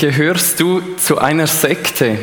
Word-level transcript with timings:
Gehörst 0.00 0.58
du 0.60 0.80
zu 0.96 1.18
einer 1.18 1.46
Sekte? 1.46 2.18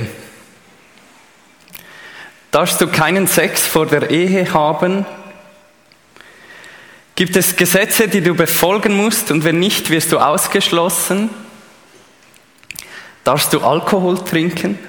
Darfst 2.50 2.82
du 2.82 2.88
keinen 2.88 3.28
Sex 3.28 3.68
vor 3.68 3.86
der 3.86 4.10
Ehe 4.10 4.52
haben? 4.52 5.06
Gibt 7.14 7.36
es 7.36 7.56
Gesetze, 7.56 8.08
die 8.08 8.22
du 8.22 8.34
befolgen 8.34 8.98
musst 8.98 9.30
und 9.30 9.44
wenn 9.44 9.60
nicht, 9.60 9.92
wirst 9.92 10.12
du 10.12 10.18
ausgeschlossen? 10.18 11.30
Darfst 13.24 13.54
du 13.54 13.62
Alkohol 13.62 14.18
trinken? 14.26 14.80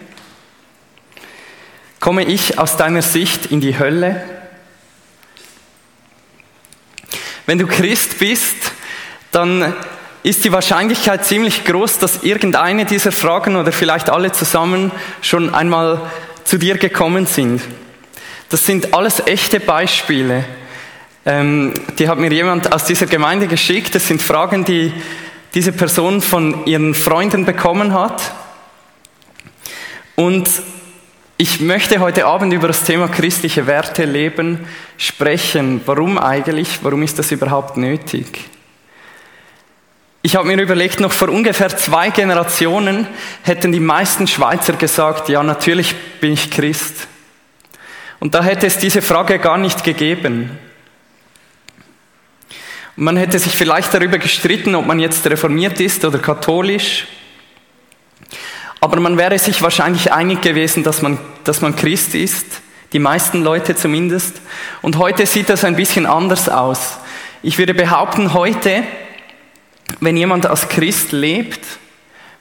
Komme 2.00 2.24
ich 2.24 2.58
aus 2.58 2.78
deiner 2.78 3.02
Sicht 3.02 3.52
in 3.52 3.60
die 3.60 3.78
Hölle? 3.78 4.24
Wenn 7.44 7.58
du 7.58 7.66
Christ 7.66 8.18
bist, 8.18 8.56
dann 9.30 9.74
ist 10.22 10.44
die 10.44 10.52
Wahrscheinlichkeit 10.52 11.24
ziemlich 11.24 11.64
groß, 11.64 11.98
dass 11.98 12.22
irgendeine 12.22 12.84
dieser 12.84 13.12
Fragen 13.12 13.56
oder 13.56 13.72
vielleicht 13.72 14.10
alle 14.10 14.32
zusammen 14.32 14.90
schon 15.22 15.54
einmal 15.54 16.00
zu 16.44 16.58
dir 16.58 16.76
gekommen 16.76 17.26
sind. 17.26 17.62
Das 18.48 18.64
sind 18.64 18.94
alles 18.94 19.26
echte 19.26 19.60
Beispiele. 19.60 20.44
Ähm, 21.26 21.74
die 21.98 22.08
hat 22.08 22.18
mir 22.18 22.32
jemand 22.32 22.72
aus 22.72 22.84
dieser 22.84 23.06
Gemeinde 23.06 23.46
geschickt. 23.46 23.94
Das 23.94 24.08
sind 24.08 24.22
Fragen, 24.22 24.64
die 24.64 24.92
diese 25.54 25.72
Person 25.72 26.20
von 26.20 26.66
ihren 26.66 26.94
Freunden 26.94 27.44
bekommen 27.44 27.92
hat. 27.92 28.32
Und 30.16 30.48
ich 31.36 31.60
möchte 31.60 32.00
heute 32.00 32.26
Abend 32.26 32.52
über 32.52 32.66
das 32.66 32.82
Thema 32.82 33.08
christliche 33.08 33.66
Werte 33.66 34.04
leben 34.04 34.66
sprechen. 34.96 35.82
Warum 35.86 36.18
eigentlich? 36.18 36.80
Warum 36.82 37.02
ist 37.02 37.18
das 37.18 37.30
überhaupt 37.30 37.76
nötig? 37.76 38.48
Ich 40.20 40.34
habe 40.34 40.48
mir 40.48 40.60
überlegt, 40.60 40.98
noch 40.98 41.12
vor 41.12 41.28
ungefähr 41.28 41.68
zwei 41.68 42.10
Generationen 42.10 43.06
hätten 43.42 43.70
die 43.70 43.78
meisten 43.78 44.26
Schweizer 44.26 44.72
gesagt, 44.72 45.28
ja, 45.28 45.44
natürlich 45.44 45.94
bin 46.20 46.32
ich 46.32 46.50
Christ. 46.50 47.06
Und 48.18 48.34
da 48.34 48.42
hätte 48.42 48.66
es 48.66 48.78
diese 48.78 49.00
Frage 49.00 49.38
gar 49.38 49.58
nicht 49.58 49.84
gegeben. 49.84 50.58
man 52.96 53.16
hätte 53.16 53.38
sich 53.38 53.56
vielleicht 53.56 53.94
darüber 53.94 54.18
gestritten, 54.18 54.74
ob 54.74 54.86
man 54.86 54.98
jetzt 54.98 55.24
reformiert 55.30 55.78
ist 55.78 56.04
oder 56.04 56.18
katholisch. 56.18 57.06
Aber 58.80 58.98
man 58.98 59.18
wäre 59.18 59.38
sich 59.38 59.62
wahrscheinlich 59.62 60.12
einig 60.12 60.42
gewesen, 60.42 60.82
dass 60.82 61.00
man, 61.00 61.18
dass 61.44 61.60
man 61.60 61.76
Christ 61.76 62.16
ist. 62.16 62.60
Die 62.92 62.98
meisten 62.98 63.44
Leute 63.44 63.76
zumindest. 63.76 64.40
Und 64.82 64.98
heute 64.98 65.26
sieht 65.26 65.48
das 65.48 65.64
ein 65.64 65.76
bisschen 65.76 66.06
anders 66.06 66.48
aus. 66.48 66.98
Ich 67.40 67.56
würde 67.58 67.74
behaupten, 67.74 68.34
heute 68.34 68.82
wenn 70.00 70.16
jemand 70.16 70.46
als 70.46 70.68
Christ 70.68 71.12
lebt, 71.12 71.64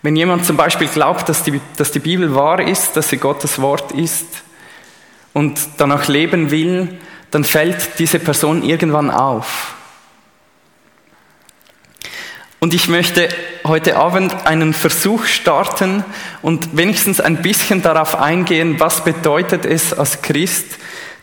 wenn 0.01 0.15
jemand 0.15 0.45
zum 0.45 0.57
Beispiel 0.57 0.87
glaubt, 0.87 1.27
dass 1.27 1.43
die, 1.43 1.59
dass 1.75 1.91
die 1.91 1.99
Bibel 1.99 2.33
wahr 2.35 2.59
ist, 2.59 2.95
dass 2.95 3.09
sie 3.09 3.17
Gottes 3.17 3.59
Wort 3.59 3.91
ist 3.91 4.25
und 5.33 5.59
danach 5.77 6.07
leben 6.07 6.51
will, 6.51 6.97
dann 7.31 7.43
fällt 7.43 7.99
diese 7.99 8.19
Person 8.19 8.63
irgendwann 8.63 9.11
auf. 9.11 9.75
Und 12.59 12.73
ich 12.73 12.87
möchte 12.87 13.29
heute 13.65 13.97
Abend 13.97 14.47
einen 14.47 14.73
Versuch 14.73 15.25
starten 15.25 16.03
und 16.41 16.75
wenigstens 16.75 17.19
ein 17.19 17.41
bisschen 17.41 17.81
darauf 17.81 18.15
eingehen, 18.15 18.79
was 18.79 19.03
bedeutet 19.03 19.65
es 19.65 19.93
als 19.93 20.21
Christ 20.21 20.65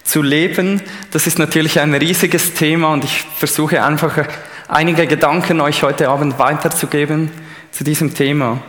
zu 0.04 0.22
leben. 0.22 0.82
Das 1.10 1.26
ist 1.26 1.38
natürlich 1.38 1.80
ein 1.80 1.94
riesiges 1.94 2.54
Thema 2.54 2.92
und 2.92 3.04
ich 3.04 3.24
versuche 3.36 3.82
einfach 3.82 4.28
einige 4.68 5.06
Gedanken 5.06 5.60
euch 5.60 5.82
heute 5.82 6.08
Abend 6.08 6.38
weiterzugeben 6.38 7.30
zu 7.70 7.84
diesem 7.84 8.14
Thema. 8.14 8.62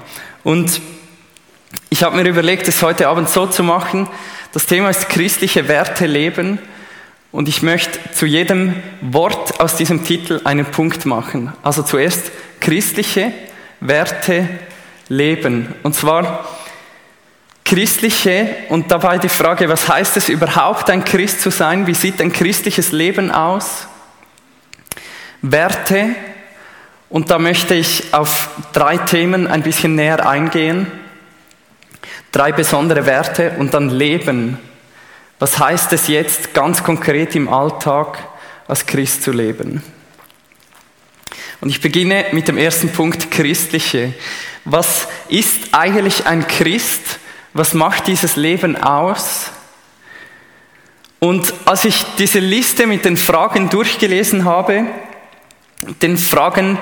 Und 0.44 0.82
ich 1.90 2.04
habe 2.04 2.16
mir 2.16 2.28
überlegt, 2.28 2.68
es 2.68 2.82
heute 2.82 3.08
Abend 3.08 3.30
so 3.30 3.46
zu 3.46 3.64
machen. 3.64 4.08
Das 4.52 4.66
Thema 4.66 4.90
ist 4.90 5.10
christliche 5.10 5.68
Werte 5.68 6.08
leben. 6.08 6.60
Und 7.32 7.48
ich 7.50 7.62
möchte 7.62 8.00
zu 8.14 8.26
jedem 8.26 8.76
Wort 9.02 9.60
aus 9.60 9.76
diesem 9.76 10.06
Titel 10.06 10.42
einen 10.44 10.66
Punkt 10.66 11.06
machen. 11.06 11.54
Also 11.64 11.84
zuerst 11.84 12.32
christliche 12.60 13.32
Werte 13.80 14.48
leben. 15.10 15.74
Und 15.84 15.96
zwar 15.96 16.48
christliche 17.64 18.48
und 18.70 18.92
dabei 18.92 19.18
die 19.18 19.30
Frage, 19.30 19.68
was 19.70 19.90
heißt 19.90 20.18
es 20.18 20.30
überhaupt, 20.30 20.90
ein 20.90 21.04
Christ 21.04 21.42
zu 21.42 21.50
sein? 21.50 21.88
Wie 21.88 21.96
sieht 21.96 22.22
ein 22.22 22.32
christliches 22.32 22.92
Leben 22.92 23.32
aus? 23.32 23.88
Werte. 25.52 26.16
Und 27.10 27.30
da 27.30 27.40
möchte 27.40 27.76
ich 27.76 28.14
auf 28.14 28.50
drei 28.74 28.98
Themen 28.98 29.48
ein 29.48 29.64
bisschen 29.64 29.96
näher 29.96 30.28
eingehen. 30.28 30.88
Drei 32.32 32.52
besondere 32.52 33.06
Werte 33.06 33.52
und 33.58 33.74
dann 33.74 33.90
Leben. 33.90 34.58
Was 35.40 35.60
heißt 35.60 35.94
es 35.94 36.08
jetzt 36.08 36.54
ganz 36.54 36.84
konkret 36.84 37.36
im 37.36 37.48
Alltag 37.48 38.18
als 38.68 38.86
Christ 38.86 39.24
zu 39.24 39.32
leben? 39.32 39.84
Und 41.62 41.70
ich 41.70 41.82
beginne 41.82 42.26
mit 42.32 42.48
dem 42.48 42.58
ersten 42.58 42.90
Punkt, 42.90 43.32
christliche. 43.32 44.14
Was 44.66 45.08
ist 45.30 45.74
eigentlich 45.74 46.26
ein 46.26 46.48
Christ? 46.48 47.20
Was 47.54 47.74
macht 47.74 48.08
dieses 48.08 48.36
Leben 48.36 48.76
aus? 48.76 49.52
Und 51.20 51.54
als 51.66 51.86
ich 51.86 52.04
diese 52.18 52.40
Liste 52.40 52.88
mit 52.88 53.06
den 53.06 53.18
Fragen 53.18 53.70
durchgelesen 53.70 54.46
habe, 54.46 54.86
den 56.02 56.18
Fragen, 56.18 56.78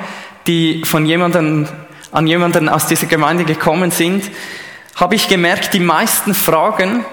die 0.48 0.84
von 0.86 1.06
jemandem, 1.06 1.68
an 2.12 2.28
jemanden 2.28 2.70
aus 2.70 2.88
dieser 2.88 3.08
Gemeinde 3.08 3.44
gekommen 3.44 3.92
sind, 3.92 4.24
habe 4.96 5.16
ich 5.16 5.28
gemerkt, 5.28 5.74
die 5.74 5.80
meisten 5.80 6.34
Fragen 6.34 7.04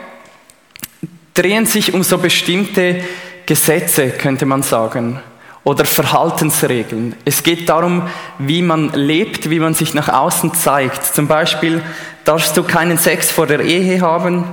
drehen 1.34 1.66
sich 1.66 1.94
um 1.94 2.02
so 2.02 2.18
bestimmte 2.18 3.02
Gesetze, 3.46 4.10
könnte 4.10 4.46
man 4.46 4.62
sagen, 4.62 5.20
oder 5.64 5.84
Verhaltensregeln. 5.84 7.14
Es 7.24 7.42
geht 7.42 7.68
darum, 7.68 8.08
wie 8.38 8.62
man 8.62 8.92
lebt, 8.92 9.50
wie 9.50 9.60
man 9.60 9.74
sich 9.74 9.94
nach 9.94 10.08
außen 10.08 10.54
zeigt. 10.54 11.04
Zum 11.04 11.26
Beispiel, 11.26 11.82
darfst 12.24 12.56
du 12.56 12.62
keinen 12.62 12.98
Sex 12.98 13.30
vor 13.30 13.46
der 13.46 13.60
Ehe 13.60 14.00
haben? 14.00 14.44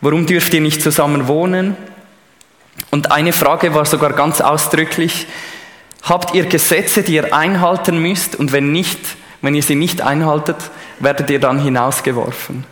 Warum 0.00 0.26
dürft 0.26 0.52
ihr 0.54 0.60
nicht 0.60 0.82
zusammen 0.82 1.28
wohnen? 1.28 1.76
Und 2.90 3.12
eine 3.12 3.32
Frage 3.32 3.74
war 3.74 3.84
sogar 3.84 4.12
ganz 4.12 4.40
ausdrücklich, 4.40 5.26
Habt 6.02 6.34
ihr 6.34 6.46
Gesetze, 6.46 7.02
die 7.02 7.14
ihr 7.14 7.34
einhalten 7.34 7.98
müsst 7.98 8.36
und 8.36 8.52
wenn 8.52 8.72
nicht, 8.72 8.98
wenn 9.40 9.54
ihr 9.54 9.62
sie 9.62 9.76
nicht 9.76 10.00
einhaltet, 10.00 10.56
werdet 10.98 11.30
ihr 11.30 11.40
dann 11.40 11.60
hinausgeworfen. 11.60 12.64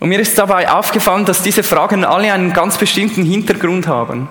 Und 0.00 0.08
mir 0.08 0.20
ist 0.20 0.36
dabei 0.36 0.70
aufgefallen, 0.70 1.24
dass 1.24 1.42
diese 1.42 1.62
Fragen 1.62 2.04
alle 2.04 2.32
einen 2.32 2.52
ganz 2.52 2.76
bestimmten 2.76 3.24
Hintergrund 3.24 3.86
haben. 3.86 4.28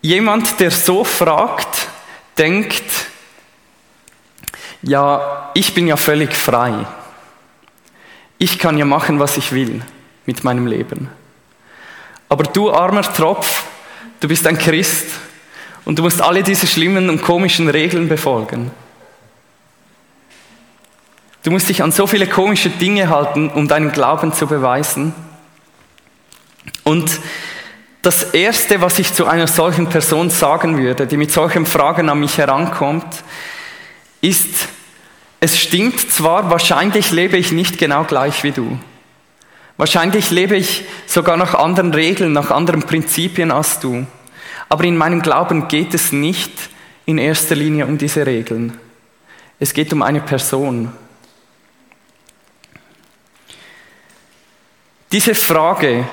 Jemand, 0.00 0.58
der 0.60 0.70
so 0.70 1.04
fragt, 1.04 1.88
denkt, 2.36 2.82
ja, 4.82 5.50
ich 5.54 5.74
bin 5.74 5.86
ja 5.86 5.96
völlig 5.96 6.34
frei. 6.34 6.86
Ich 8.38 8.58
kann 8.58 8.78
ja 8.78 8.84
machen, 8.84 9.18
was 9.18 9.36
ich 9.36 9.52
will 9.52 9.82
mit 10.26 10.44
meinem 10.44 10.66
Leben. 10.66 11.08
Aber 12.28 12.44
du 12.44 12.72
armer 12.72 13.02
Tropf, 13.02 13.64
Du 14.20 14.28
bist 14.28 14.46
ein 14.46 14.58
Christ 14.58 15.06
und 15.84 15.98
du 15.98 16.02
musst 16.02 16.20
alle 16.20 16.42
diese 16.42 16.66
schlimmen 16.66 17.08
und 17.08 17.22
komischen 17.22 17.68
Regeln 17.68 18.08
befolgen. 18.08 18.70
Du 21.44 21.50
musst 21.50 21.68
dich 21.68 21.82
an 21.82 21.92
so 21.92 22.06
viele 22.06 22.26
komische 22.26 22.68
Dinge 22.68 23.08
halten, 23.08 23.48
um 23.48 23.68
deinen 23.68 23.92
Glauben 23.92 24.32
zu 24.32 24.46
beweisen. 24.46 25.14
Und 26.84 27.20
das 28.02 28.34
Erste, 28.34 28.80
was 28.80 28.98
ich 28.98 29.12
zu 29.12 29.26
einer 29.26 29.46
solchen 29.46 29.88
Person 29.88 30.30
sagen 30.30 30.78
würde, 30.78 31.06
die 31.06 31.16
mit 31.16 31.30
solchen 31.32 31.66
Fragen 31.66 32.08
an 32.08 32.20
mich 32.20 32.38
herankommt, 32.38 33.22
ist, 34.20 34.68
es 35.40 35.58
stimmt 35.58 36.00
zwar, 36.10 36.50
wahrscheinlich 36.50 37.12
lebe 37.12 37.36
ich 37.36 37.52
nicht 37.52 37.78
genau 37.78 38.04
gleich 38.04 38.42
wie 38.42 38.52
du. 38.52 38.78
Wahrscheinlich 39.78 40.32
lebe 40.32 40.56
ich 40.56 40.84
sogar 41.06 41.36
nach 41.36 41.54
anderen 41.54 41.94
Regeln, 41.94 42.32
nach 42.32 42.50
anderen 42.50 42.82
Prinzipien 42.82 43.52
als 43.52 43.78
du. 43.78 44.06
Aber 44.68 44.84
in 44.84 44.96
meinem 44.96 45.22
Glauben 45.22 45.68
geht 45.68 45.94
es 45.94 46.12
nicht 46.12 46.52
in 47.06 47.16
erster 47.16 47.54
Linie 47.54 47.86
um 47.86 47.96
diese 47.96 48.26
Regeln. 48.26 48.76
Es 49.60 49.72
geht 49.72 49.92
um 49.92 50.02
eine 50.02 50.20
Person. 50.20 50.92
Diese 55.12 55.34
Frage, 55.36 56.08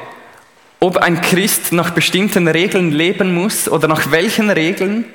ob 0.80 0.98
ein 0.98 1.20
Christ 1.22 1.72
nach 1.72 1.90
bestimmten 1.90 2.48
Regeln 2.48 2.92
leben 2.92 3.34
muss 3.34 3.68
oder 3.68 3.88
nach 3.88 4.12
welchen 4.12 4.52
Regeln, 4.52 5.06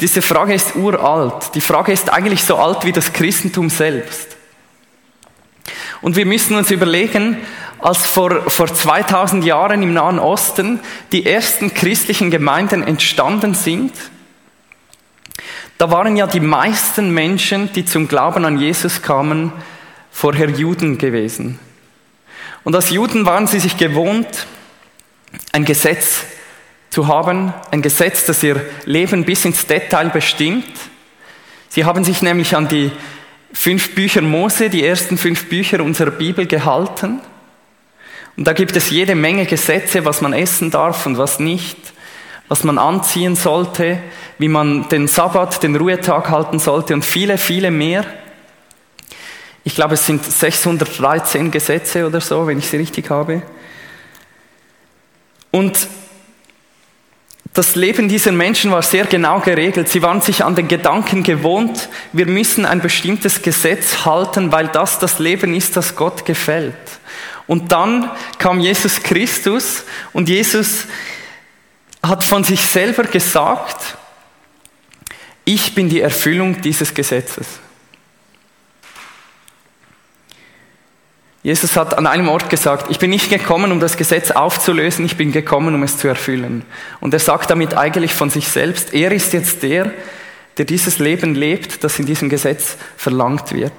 diese 0.00 0.22
Frage 0.22 0.54
ist 0.54 0.76
uralt. 0.76 1.52
Die 1.56 1.60
Frage 1.60 1.90
ist 1.90 2.10
eigentlich 2.10 2.44
so 2.44 2.56
alt 2.56 2.84
wie 2.84 2.92
das 2.92 3.12
Christentum 3.12 3.68
selbst. 3.68 4.37
Und 6.00 6.16
wir 6.16 6.26
müssen 6.26 6.56
uns 6.56 6.70
überlegen, 6.70 7.38
als 7.80 8.06
vor, 8.06 8.50
vor 8.50 8.72
2000 8.72 9.44
Jahren 9.44 9.82
im 9.82 9.94
Nahen 9.94 10.18
Osten 10.18 10.80
die 11.12 11.26
ersten 11.26 11.72
christlichen 11.74 12.30
Gemeinden 12.30 12.82
entstanden 12.82 13.54
sind, 13.54 13.92
da 15.78 15.92
waren 15.92 16.16
ja 16.16 16.26
die 16.26 16.40
meisten 16.40 17.14
Menschen, 17.14 17.72
die 17.72 17.84
zum 17.84 18.08
Glauben 18.08 18.44
an 18.44 18.58
Jesus 18.58 19.00
kamen, 19.00 19.52
vorher 20.10 20.50
Juden 20.50 20.98
gewesen. 20.98 21.60
Und 22.64 22.74
als 22.74 22.90
Juden 22.90 23.24
waren 23.24 23.46
sie 23.46 23.60
sich 23.60 23.76
gewohnt, 23.76 24.46
ein 25.52 25.64
Gesetz 25.64 26.24
zu 26.90 27.06
haben, 27.06 27.54
ein 27.70 27.82
Gesetz, 27.82 28.24
das 28.24 28.42
ihr 28.42 28.60
Leben 28.86 29.24
bis 29.24 29.44
ins 29.44 29.66
Detail 29.66 30.08
bestimmt. 30.08 30.66
Sie 31.68 31.84
haben 31.84 32.02
sich 32.02 32.22
nämlich 32.22 32.56
an 32.56 32.66
die 32.66 32.90
fünf 33.52 33.94
Bücher 33.94 34.22
Mose, 34.22 34.70
die 34.70 34.84
ersten 34.84 35.16
fünf 35.16 35.48
Bücher 35.48 35.82
unserer 35.82 36.10
Bibel 36.10 36.46
gehalten. 36.46 37.20
Und 38.36 38.46
da 38.46 38.52
gibt 38.52 38.76
es 38.76 38.90
jede 38.90 39.14
Menge 39.14 39.46
Gesetze, 39.46 40.04
was 40.04 40.20
man 40.20 40.32
essen 40.32 40.70
darf 40.70 41.06
und 41.06 41.18
was 41.18 41.40
nicht, 41.40 41.76
was 42.46 42.64
man 42.64 42.78
anziehen 42.78 43.34
sollte, 43.34 43.98
wie 44.38 44.48
man 44.48 44.88
den 44.88 45.08
Sabbat, 45.08 45.62
den 45.62 45.74
Ruhetag 45.74 46.30
halten 46.30 46.58
sollte 46.58 46.94
und 46.94 47.04
viele, 47.04 47.36
viele 47.38 47.70
mehr. 47.70 48.04
Ich 49.64 49.74
glaube, 49.74 49.94
es 49.94 50.06
sind 50.06 50.24
613 50.24 51.50
Gesetze 51.50 52.06
oder 52.06 52.20
so, 52.20 52.46
wenn 52.46 52.58
ich 52.58 52.68
sie 52.68 52.76
richtig 52.76 53.10
habe. 53.10 53.42
Und 55.50 55.88
das 57.58 57.74
Leben 57.74 58.08
dieser 58.08 58.30
Menschen 58.30 58.70
war 58.70 58.82
sehr 58.82 59.04
genau 59.04 59.40
geregelt. 59.40 59.88
Sie 59.88 60.00
waren 60.00 60.20
sich 60.20 60.44
an 60.44 60.54
den 60.54 60.68
Gedanken 60.68 61.24
gewohnt, 61.24 61.88
wir 62.12 62.26
müssen 62.26 62.64
ein 62.64 62.80
bestimmtes 62.80 63.42
Gesetz 63.42 64.04
halten, 64.04 64.52
weil 64.52 64.68
das 64.68 65.00
das 65.00 65.18
Leben 65.18 65.52
ist, 65.52 65.76
das 65.76 65.96
Gott 65.96 66.24
gefällt. 66.24 66.76
Und 67.48 67.72
dann 67.72 68.12
kam 68.38 68.60
Jesus 68.60 69.02
Christus 69.02 69.82
und 70.12 70.28
Jesus 70.28 70.84
hat 72.00 72.22
von 72.22 72.44
sich 72.44 72.64
selber 72.64 73.02
gesagt, 73.02 73.96
ich 75.44 75.74
bin 75.74 75.88
die 75.88 76.00
Erfüllung 76.00 76.60
dieses 76.60 76.94
Gesetzes. 76.94 77.46
Jesus 81.42 81.76
hat 81.76 81.96
an 81.96 82.06
einem 82.06 82.28
Ort 82.28 82.50
gesagt, 82.50 82.90
ich 82.90 82.98
bin 82.98 83.10
nicht 83.10 83.30
gekommen, 83.30 83.70
um 83.70 83.78
das 83.78 83.96
Gesetz 83.96 84.32
aufzulösen, 84.32 85.04
ich 85.04 85.16
bin 85.16 85.30
gekommen, 85.30 85.74
um 85.74 85.82
es 85.84 85.96
zu 85.96 86.08
erfüllen. 86.08 86.64
Und 87.00 87.14
er 87.14 87.20
sagt 87.20 87.50
damit 87.50 87.74
eigentlich 87.74 88.12
von 88.12 88.28
sich 88.28 88.48
selbst, 88.48 88.92
er 88.92 89.12
ist 89.12 89.32
jetzt 89.32 89.62
der, 89.62 89.92
der 90.56 90.64
dieses 90.64 90.98
Leben 90.98 91.34
lebt, 91.34 91.84
das 91.84 91.98
in 91.98 92.06
diesem 92.06 92.28
Gesetz 92.28 92.76
verlangt 92.96 93.52
wird. 93.52 93.72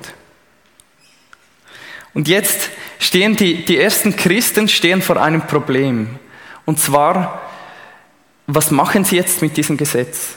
Und 2.13 2.27
jetzt 2.27 2.69
stehen 2.97 3.35
die, 3.35 3.65
die 3.65 3.77
ersten 3.77 4.15
Christen 4.15 4.67
stehen 4.67 5.01
vor 5.01 5.21
einem 5.21 5.41
Problem. 5.41 6.17
Und 6.65 6.79
zwar, 6.79 7.41
was 8.47 8.71
machen 8.71 9.03
sie 9.03 9.17
jetzt 9.17 9.41
mit 9.41 9.57
diesem 9.57 9.75
Gesetz? 9.77 10.35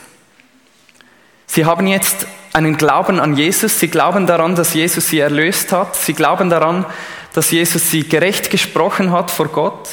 Sie 1.53 1.65
haben 1.65 1.85
jetzt 1.85 2.25
einen 2.51 2.77
Glauben 2.77 3.19
an 3.19 3.37
Jesus, 3.37 3.79
sie 3.79 3.87
glauben 3.87 4.25
daran, 4.25 4.55
dass 4.55 4.73
Jesus 4.73 5.09
sie 5.09 5.19
erlöst 5.19 5.71
hat, 5.71 5.95
sie 5.95 6.13
glauben 6.13 6.49
daran, 6.49 6.83
dass 7.33 7.51
Jesus 7.51 7.91
sie 7.91 8.09
gerecht 8.09 8.49
gesprochen 8.49 9.11
hat 9.11 9.29
vor 9.29 9.49
Gott. 9.49 9.87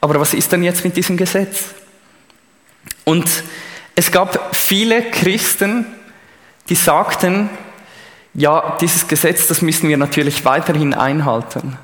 Aber 0.00 0.20
was 0.20 0.34
ist 0.34 0.52
denn 0.52 0.62
jetzt 0.62 0.84
mit 0.84 0.96
diesem 0.96 1.16
Gesetz? 1.16 1.64
Und 3.02 3.28
es 3.96 4.12
gab 4.12 4.54
viele 4.54 5.02
Christen, 5.10 5.84
die 6.68 6.76
sagten, 6.76 7.50
ja, 8.34 8.76
dieses 8.80 9.08
Gesetz, 9.08 9.48
das 9.48 9.62
müssen 9.62 9.88
wir 9.88 9.96
natürlich 9.96 10.44
weiterhin 10.44 10.94
einhalten. 10.94 11.76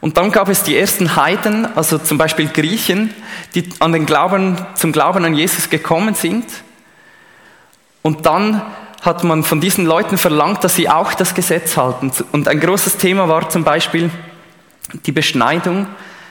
Und 0.00 0.16
dann 0.16 0.32
gab 0.32 0.48
es 0.48 0.64
die 0.64 0.76
ersten 0.76 1.14
Heiden, 1.14 1.68
also 1.76 1.98
zum 1.98 2.18
Beispiel 2.18 2.48
Griechen, 2.48 3.14
die 3.54 3.68
an 3.78 3.92
den 3.92 4.06
Glauben, 4.06 4.58
zum 4.74 4.90
Glauben 4.90 5.24
an 5.24 5.34
Jesus 5.34 5.70
gekommen 5.70 6.16
sind. 6.16 6.46
Und 8.06 8.24
dann 8.24 8.62
hat 9.02 9.24
man 9.24 9.42
von 9.42 9.60
diesen 9.60 9.84
Leuten 9.84 10.16
verlangt, 10.16 10.62
dass 10.62 10.76
sie 10.76 10.88
auch 10.88 11.12
das 11.14 11.34
Gesetz 11.34 11.76
halten. 11.76 12.12
Und 12.30 12.46
ein 12.46 12.60
großes 12.60 12.98
Thema 12.98 13.28
war 13.28 13.48
zum 13.48 13.64
Beispiel 13.64 14.10
die 15.06 15.10
Beschneidung, 15.10 15.88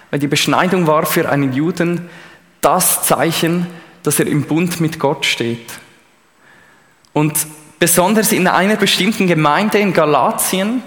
weil 0.09 0.19
die 0.19 0.29
Beschneidung 0.29 0.87
war 0.87 1.05
für 1.05 1.27
einen 1.27 1.51
Juden 1.51 2.07
das 2.61 3.03
Zeichen, 3.03 3.67
dass 4.03 4.21
er 4.21 4.27
im 4.27 4.43
Bund 4.43 4.79
mit 4.79 4.99
Gott 4.99 5.25
steht. 5.25 5.69
Und 7.11 7.45
besonders 7.77 8.31
in 8.31 8.47
einer 8.47 8.77
bestimmten 8.77 9.27
Gemeinde 9.27 9.77
in 9.79 9.91
Galatien, 9.91 10.81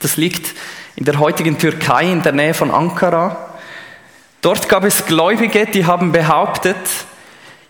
das 0.00 0.16
liegt 0.16 0.54
in 0.96 1.04
der 1.04 1.18
heutigen 1.18 1.58
Türkei 1.58 2.10
in 2.10 2.22
der 2.22 2.32
Nähe 2.32 2.54
von 2.54 2.70
Ankara, 2.70 3.54
dort 4.40 4.66
gab 4.70 4.84
es 4.84 5.04
Gläubige, 5.04 5.66
die 5.66 5.84
haben 5.84 6.10
behauptet, 6.10 6.78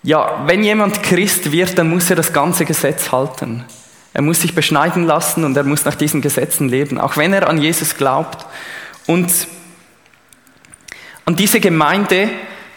ja, 0.04 0.42
wenn 0.46 0.62
jemand 0.62 1.02
Christ 1.02 1.50
wird, 1.50 1.78
dann 1.78 1.88
muss 1.88 2.10
er 2.10 2.16
das 2.16 2.32
ganze 2.32 2.66
Gesetz 2.66 3.10
halten. 3.10 3.64
Er 4.12 4.20
muss 4.20 4.42
sich 4.42 4.54
beschneiden 4.54 5.04
lassen 5.06 5.44
und 5.44 5.56
er 5.56 5.64
muss 5.64 5.86
nach 5.86 5.94
diesen 5.94 6.20
Gesetzen 6.20 6.68
leben, 6.68 7.00
auch 7.00 7.16
wenn 7.16 7.32
er 7.32 7.48
an 7.48 7.60
Jesus 7.60 7.96
glaubt. 7.96 8.46
Und 9.06 9.32
an 11.24 11.34
diese 11.34 11.58
Gemeinde 11.58 12.28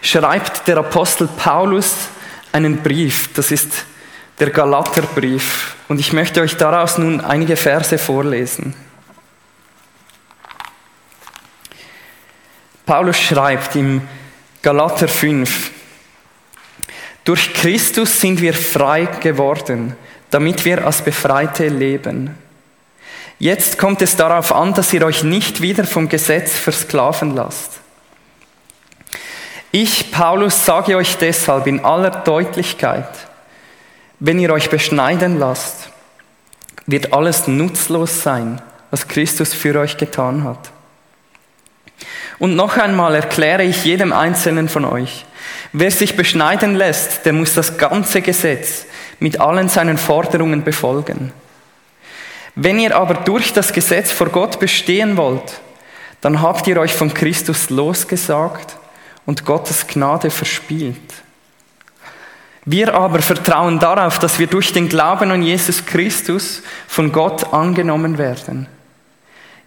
schreibt 0.01 0.69
der 0.69 0.77
Apostel 0.77 1.27
Paulus 1.27 2.07
einen 2.53 2.81
Brief. 2.81 3.29
Das 3.33 3.51
ist 3.51 3.85
der 4.39 4.49
Galaterbrief. 4.49 5.75
Und 5.89 5.99
ich 5.99 6.13
möchte 6.13 6.39
euch 6.39 6.55
daraus 6.55 6.97
nun 6.97 7.19
einige 7.19 7.57
Verse 7.57 7.97
vorlesen. 7.97 8.73
Paulus 12.85 13.19
schreibt 13.19 13.75
im 13.75 14.01
Galater 14.61 15.09
5, 15.09 15.71
durch 17.27 17.53
Christus 17.53 18.21
sind 18.21 18.39
wir 18.39 18.53
frei 18.53 19.05
geworden, 19.19 19.97
damit 20.29 20.63
wir 20.63 20.85
als 20.85 21.01
Befreite 21.01 21.67
leben. 21.67 22.37
Jetzt 23.37 23.77
kommt 23.77 24.01
es 24.01 24.15
darauf 24.15 24.55
an, 24.55 24.73
dass 24.73 24.93
ihr 24.93 25.05
euch 25.05 25.23
nicht 25.23 25.61
wieder 25.61 25.83
vom 25.83 26.07
Gesetz 26.07 26.57
versklaven 26.57 27.35
lasst. 27.35 27.81
Ich, 29.71 30.09
Paulus, 30.09 30.63
sage 30.63 30.95
euch 30.95 31.17
deshalb 31.17 31.67
in 31.67 31.83
aller 31.83 32.11
Deutlichkeit, 32.11 33.09
wenn 34.21 34.39
ihr 34.39 34.53
euch 34.53 34.69
beschneiden 34.69 35.37
lasst, 35.37 35.89
wird 36.85 37.11
alles 37.11 37.45
nutzlos 37.45 38.23
sein, 38.23 38.61
was 38.89 39.09
Christus 39.09 39.53
für 39.53 39.77
euch 39.77 39.97
getan 39.97 40.45
hat. 40.45 40.71
Und 42.39 42.55
noch 42.55 42.77
einmal 42.77 43.15
erkläre 43.15 43.63
ich 43.63 43.83
jedem 43.83 44.13
Einzelnen 44.13 44.69
von 44.69 44.85
euch, 44.85 45.25
Wer 45.73 45.91
sich 45.91 46.15
beschneiden 46.15 46.75
lässt, 46.75 47.25
der 47.25 47.33
muss 47.33 47.53
das 47.53 47.77
ganze 47.77 48.21
Gesetz 48.21 48.85
mit 49.19 49.39
allen 49.39 49.69
seinen 49.69 49.97
Forderungen 49.97 50.63
befolgen. 50.63 51.33
Wenn 52.55 52.79
ihr 52.79 52.95
aber 52.95 53.15
durch 53.15 53.53
das 53.53 53.73
Gesetz 53.73 54.11
vor 54.11 54.29
Gott 54.29 54.59
bestehen 54.59 55.17
wollt, 55.17 55.61
dann 56.21 56.41
habt 56.41 56.67
ihr 56.67 56.77
euch 56.79 56.93
von 56.93 57.13
Christus 57.13 57.69
losgesagt 57.69 58.77
und 59.25 59.45
Gottes 59.45 59.85
Gnade 59.85 60.31
verspielt. 60.31 60.97
Wir 62.65 62.93
aber 62.93 63.21
vertrauen 63.21 63.79
darauf, 63.79 64.19
dass 64.19 64.39
wir 64.39 64.47
durch 64.47 64.73
den 64.73 64.89
Glauben 64.89 65.31
an 65.31 65.41
Jesus 65.41 65.85
Christus 65.85 66.63
von 66.87 67.11
Gott 67.11 67.53
angenommen 67.53 68.17
werden. 68.17 68.67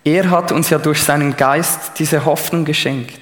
Er 0.02 0.30
hat 0.30 0.50
uns 0.50 0.70
ja 0.70 0.78
durch 0.78 1.02
seinen 1.02 1.36
Geist 1.36 1.92
diese 1.98 2.24
Hoffnung 2.24 2.64
geschenkt. 2.64 3.19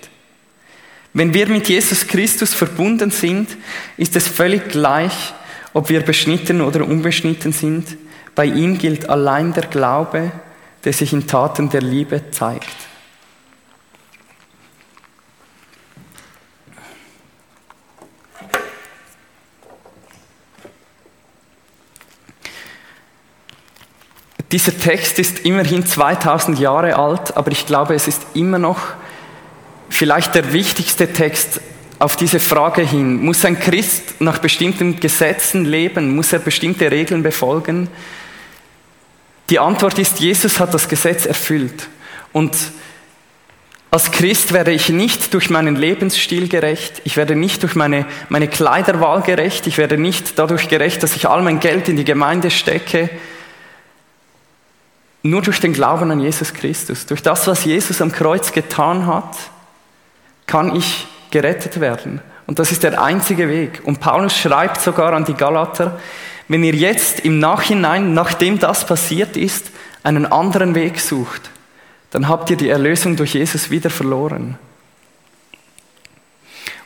Wenn 1.13 1.35
wir 1.35 1.49
mit 1.49 1.69
Jesus 1.69 2.07
Christus 2.07 2.55
verbunden 2.55 3.11
sind, 3.11 3.57
ist 3.97 4.15
es 4.15 4.29
völlig 4.29 4.69
gleich, 4.69 5.35
ob 5.73 5.89
wir 5.89 6.01
beschnitten 6.01 6.61
oder 6.61 6.87
unbeschnitten 6.87 7.53
sind. 7.53 7.97
Bei 8.35 8.45
ihm 8.45 8.79
gilt 8.79 9.09
allein 9.09 9.53
der 9.53 9.67
Glaube, 9.67 10.33
der 10.85 10.93
sich 10.93 11.13
in 11.13 11.27
Taten 11.27 11.71
der 11.71 11.83
Liebe 11.83 12.31
zeigt. 12.31 12.89
Dieser 24.51 24.79
Text 24.79 25.19
ist 25.19 25.41
immerhin 25.41 25.87
2000 25.87 26.59
Jahre 26.59 26.97
alt, 26.97 27.37
aber 27.37 27.51
ich 27.51 27.67
glaube, 27.67 27.95
es 27.95 28.09
ist 28.09 28.23
immer 28.33 28.59
noch 28.59 28.79
vielleicht 29.89 30.35
der 30.35 30.53
wichtigste 30.53 31.13
Text 31.13 31.61
auf 31.99 32.17
diese 32.17 32.41
Frage 32.41 32.83
hin. 32.83 33.25
Muss 33.25 33.45
ein 33.45 33.59
Christ 33.59 34.21
nach 34.21 34.39
bestimmten 34.39 35.01
Gesetzen 35.01 35.65
leben? 35.65 36.15
Muss 36.15 36.33
er 36.33 36.39
bestimmte 36.39 36.91
Regeln 36.91 37.23
befolgen? 37.23 37.89
Die 39.51 39.59
Antwort 39.59 39.99
ist, 39.99 40.21
Jesus 40.21 40.61
hat 40.61 40.75
das 40.75 40.89
Gesetz 40.89 41.27
erfüllt. 41.27 41.89
Und 42.33 42.55
als 43.91 44.11
Christ 44.11 44.53
werde 44.53 44.71
ich 44.71 44.91
nicht 44.91 45.33
durch 45.33 45.49
meinen 45.49 45.75
Lebensstil 45.75 46.49
gerecht, 46.49 47.01
ich 47.05 47.17
werde 47.17 47.35
nicht 47.35 47.63
durch 47.63 47.75
meine, 47.75 48.05
meine 48.29 48.47
Kleiderwahl 48.47 49.23
gerecht, 49.23 49.67
ich 49.67 49.79
werde 49.79 49.97
nicht 49.97 50.39
dadurch 50.39 50.69
gerecht, 50.69 51.03
dass 51.03 51.17
ich 51.17 51.27
all 51.27 51.43
mein 51.43 51.59
Geld 51.59 51.89
in 51.89 51.97
die 51.97 52.05
Gemeinde 52.05 52.51
stecke, 52.51 53.09
nur 55.23 55.41
durch 55.41 55.61
den 55.61 55.73
Glauben 55.73 56.11
an 56.11 56.21
Jesus 56.21 56.53
Christus, 56.53 57.07
durch 57.07 57.23
das, 57.23 57.47
was 57.47 57.65
Jesus 57.65 58.03
am 58.03 58.13
Kreuz 58.13 58.53
getan 58.53 59.07
hat, 59.07 59.35
kann 60.49 60.75
ich 60.75 61.07
gerettet 61.31 61.79
werden. 61.79 62.21
Und 62.49 62.59
das 62.59 62.73
ist 62.73 62.83
der 62.83 63.01
einzige 63.01 63.49
Weg. 63.49 63.83
Und 63.85 64.01
Paulus 64.01 64.37
schreibt 64.37 64.81
sogar 64.81 65.13
an 65.13 65.25
die 65.25 65.35
Galater, 65.35 66.01
wenn 66.49 66.65
ihr 66.65 66.75
jetzt 66.75 67.21
im 67.21 67.39
Nachhinein, 67.39 68.15
nachdem 68.15 68.59
das 68.59 68.87
passiert 68.87 69.37
ist, 69.37 69.71
einen 70.03 70.27
anderen 70.27 70.75
Weg 70.75 70.99
sucht, 70.99 71.51
dann 72.11 72.27
habt 72.27 72.49
ihr 72.49 72.57
die 72.57 72.71
Erlösung 72.71 73.17
durch 73.17 73.35
Jesus 73.35 73.71
wieder 73.71 73.91
verloren. 73.91 74.59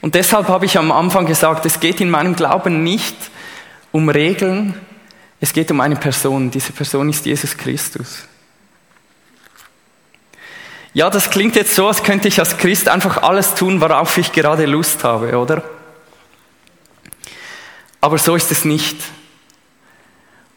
Und 0.01 0.17
deshalb 0.17 0.49
habe 0.49 0.67
ich 0.67 0.77
am 0.77 0.91
Anfang 0.91 1.27
gesagt, 1.27 1.65
es 1.65 1.79
geht 1.79 2.01
in 2.01 2.11
meinem 2.11 2.35
Glauben 2.35 2.83
nicht 2.83 3.17
um 3.93 4.09
Regeln, 4.09 4.75
es 5.41 5.53
geht 5.53 5.71
um 5.71 5.81
eine 5.81 5.97
Person. 5.97 6.51
Diese 6.51 6.73
Person 6.73 7.09
ist 7.09 7.25
Jesus 7.25 7.57
Christus. 7.57 8.25
Ja, 10.95 11.09
das 11.09 11.31
klingt 11.31 11.57
jetzt 11.57 11.75
so, 11.75 11.89
als 11.89 12.03
könnte 12.03 12.29
ich 12.29 12.39
als 12.39 12.59
Christ 12.59 12.89
einfach 12.89 13.23
alles 13.23 13.55
tun, 13.55 13.81
worauf 13.81 14.19
ich 14.19 14.33
gerade 14.33 14.67
Lust 14.67 15.05
habe, 15.05 15.39
oder? 15.39 15.63
Aber 18.01 18.19
so 18.19 18.37
ist 18.37 18.51
es 18.51 18.67
nicht. 18.67 18.97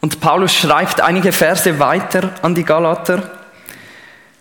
Und 0.02 0.20
Paulus 0.20 0.54
schreibt 0.54 1.00
einige 1.00 1.32
Verse 1.32 1.78
weiter 1.78 2.34
an 2.42 2.54
die 2.54 2.64
Galater. 2.64 3.30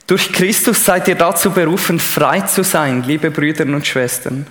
Durch 0.06 0.34
Christus 0.34 0.84
seid 0.84 1.08
ihr 1.08 1.16
dazu 1.16 1.52
berufen, 1.52 2.00
frei 2.00 2.42
zu 2.42 2.64
sein, 2.64 3.04
liebe 3.04 3.32
Brüder 3.32 3.64
und 3.64 3.88
Schwestern. 3.88 4.46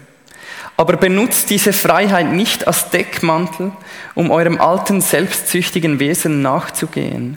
Aber 0.76 0.96
benutzt 0.96 1.50
diese 1.50 1.72
Freiheit 1.72 2.32
nicht 2.32 2.66
als 2.66 2.90
Deckmantel, 2.90 3.72
um 4.14 4.30
eurem 4.30 4.60
alten, 4.60 5.00
selbstsüchtigen 5.00 6.00
Wesen 6.00 6.42
nachzugehen. 6.42 7.36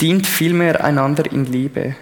Dient 0.00 0.26
vielmehr 0.26 0.84
einander 0.84 1.24
in 1.32 1.46
Liebe. 1.46 1.96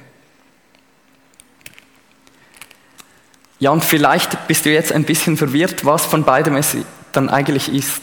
Ja, 3.65 3.71
und 3.71 3.83
vielleicht 3.83 4.47
bist 4.47 4.67
du 4.67 4.71
jetzt 4.71 4.93
ein 4.93 5.05
bisschen 5.05 5.39
verwirrt, 5.39 5.87
was 5.87 6.05
von 6.05 6.23
beidem 6.23 6.57
es 6.57 6.77
dann 7.13 7.31
eigentlich 7.31 7.73
ist. 7.73 8.03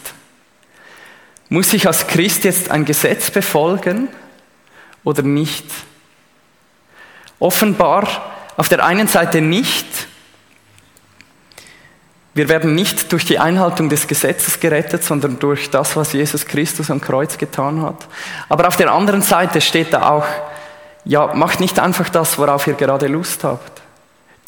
Muss 1.50 1.72
ich 1.72 1.86
als 1.86 2.08
Christ 2.08 2.42
jetzt 2.42 2.68
ein 2.68 2.84
Gesetz 2.84 3.30
befolgen 3.30 4.08
oder 5.04 5.22
nicht? 5.22 5.64
Offenbar 7.38 8.08
auf 8.56 8.68
der 8.68 8.84
einen 8.84 9.06
Seite 9.06 9.40
nicht. 9.40 9.86
Wir 12.34 12.48
werden 12.48 12.74
nicht 12.74 13.12
durch 13.12 13.24
die 13.24 13.38
Einhaltung 13.38 13.88
des 13.88 14.08
Gesetzes 14.08 14.58
gerettet, 14.58 15.04
sondern 15.04 15.38
durch 15.38 15.70
das, 15.70 15.94
was 15.94 16.12
Jesus 16.12 16.44
Christus 16.44 16.90
am 16.90 17.00
Kreuz 17.00 17.38
getan 17.38 17.82
hat. 17.82 18.08
Aber 18.48 18.66
auf 18.66 18.76
der 18.76 18.92
anderen 18.92 19.22
Seite 19.22 19.60
steht 19.60 19.92
da 19.92 20.10
auch, 20.10 20.26
ja, 21.04 21.32
macht 21.34 21.60
nicht 21.60 21.78
einfach 21.78 22.08
das, 22.08 22.36
worauf 22.36 22.66
ihr 22.66 22.74
gerade 22.74 23.06
Lust 23.06 23.44
habt. 23.44 23.81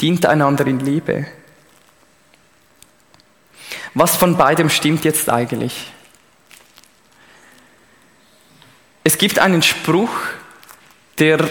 Dient 0.05 0.27
einander 0.27 0.67
in 0.67 0.81
Liebe. 0.81 1.25
Was 3.95 4.17
von 4.17 4.37
beidem 4.37 4.69
stimmt 4.69 5.03
jetzt 5.03 5.31
eigentlich? 5.31 5.91
Es 9.03 9.17
gibt 9.17 9.39
einen 9.39 9.63
Spruch, 9.63 10.11
der 11.19 11.49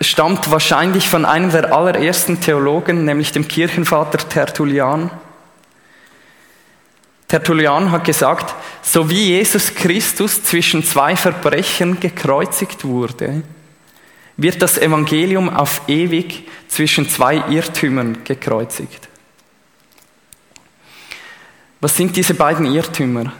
stammt 0.00 0.52
wahrscheinlich 0.52 1.08
von 1.08 1.24
einem 1.24 1.50
der 1.50 1.74
allerersten 1.74 2.40
Theologen, 2.40 3.04
nämlich 3.04 3.32
dem 3.32 3.48
Kirchenvater 3.48 4.18
Tertullian. 4.18 5.10
Tertullian 7.26 7.90
hat 7.90 8.04
gesagt, 8.04 8.54
so 8.82 9.10
wie 9.10 9.30
Jesus 9.30 9.74
Christus 9.74 10.44
zwischen 10.44 10.84
zwei 10.84 11.16
Verbrechen 11.16 11.98
gekreuzigt 11.98 12.84
wurde, 12.84 13.42
wird 14.36 14.60
das 14.60 14.78
Evangelium 14.78 15.48
auf 15.48 15.82
ewig 15.88 16.46
zwischen 16.68 17.08
zwei 17.08 17.36
Irrtümern 17.48 18.24
gekreuzigt. 18.24 19.08
Was 21.80 21.96
sind 21.96 22.16
diese 22.16 22.34
beiden 22.34 22.66
Irrtümer? 22.66 23.32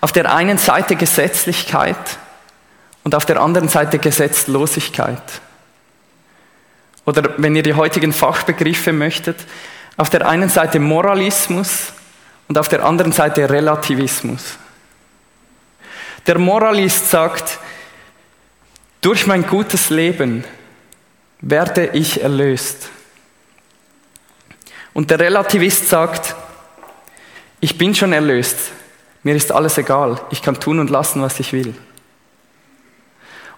Auf 0.00 0.12
der 0.12 0.32
einen 0.32 0.58
Seite 0.58 0.96
Gesetzlichkeit 0.96 2.18
und 3.04 3.14
auf 3.14 3.26
der 3.26 3.40
anderen 3.40 3.68
Seite 3.68 3.98
Gesetzlosigkeit. 3.98 5.22
Oder 7.04 7.34
wenn 7.38 7.56
ihr 7.56 7.62
die 7.62 7.74
heutigen 7.74 8.12
Fachbegriffe 8.12 8.92
möchtet, 8.92 9.36
auf 9.96 10.10
der 10.10 10.26
einen 10.26 10.48
Seite 10.48 10.78
Moralismus 10.78 11.92
und 12.48 12.58
auf 12.58 12.68
der 12.68 12.84
anderen 12.84 13.12
Seite 13.12 13.48
Relativismus. 13.48 14.58
Der 16.26 16.38
Moralist 16.38 17.10
sagt, 17.10 17.58
durch 19.00 19.26
mein 19.26 19.46
gutes 19.46 19.90
Leben 19.90 20.44
werde 21.40 21.90
ich 21.92 22.22
erlöst. 22.22 22.90
Und 24.92 25.10
der 25.10 25.20
Relativist 25.20 25.88
sagt, 25.88 26.34
ich 27.60 27.78
bin 27.78 27.94
schon 27.94 28.12
erlöst, 28.12 28.56
mir 29.22 29.36
ist 29.36 29.52
alles 29.52 29.78
egal, 29.78 30.20
ich 30.30 30.42
kann 30.42 30.58
tun 30.58 30.78
und 30.78 30.90
lassen, 30.90 31.22
was 31.22 31.40
ich 31.40 31.52
will. 31.52 31.74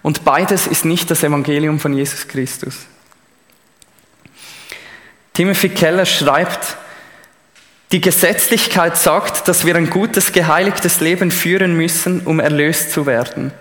Und 0.01 0.25
beides 0.25 0.67
ist 0.67 0.85
nicht 0.85 1.09
das 1.09 1.23
Evangelium 1.23 1.79
von 1.79 1.93
Jesus 1.93 2.27
Christus. 2.27 2.85
Timothy 5.33 5.69
Keller 5.69 6.05
schreibt, 6.05 6.77
die 7.91 8.01
Gesetzlichkeit 8.01 8.97
sagt, 8.97 9.47
dass 9.47 9.65
wir 9.65 9.75
ein 9.75 9.89
gutes, 9.89 10.31
geheiligtes 10.31 10.99
Leben 10.99 11.31
führen 11.31 11.75
müssen, 11.75 12.21
um 12.21 12.39
erlöst 12.39 12.91
zu 12.91 13.05
werden. 13.05 13.53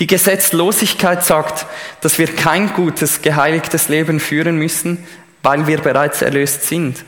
Die 0.00 0.06
Gesetzlosigkeit 0.06 1.22
sagt, 1.24 1.66
dass 2.00 2.18
wir 2.18 2.26
kein 2.26 2.72
gutes, 2.72 3.20
geheiligtes 3.20 3.88
Leben 3.88 4.18
führen 4.18 4.56
müssen, 4.56 5.06
weil 5.42 5.66
wir 5.66 5.78
bereits 5.82 6.22
erlöst 6.22 6.66
sind. 6.66 7.04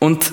Und 0.00 0.32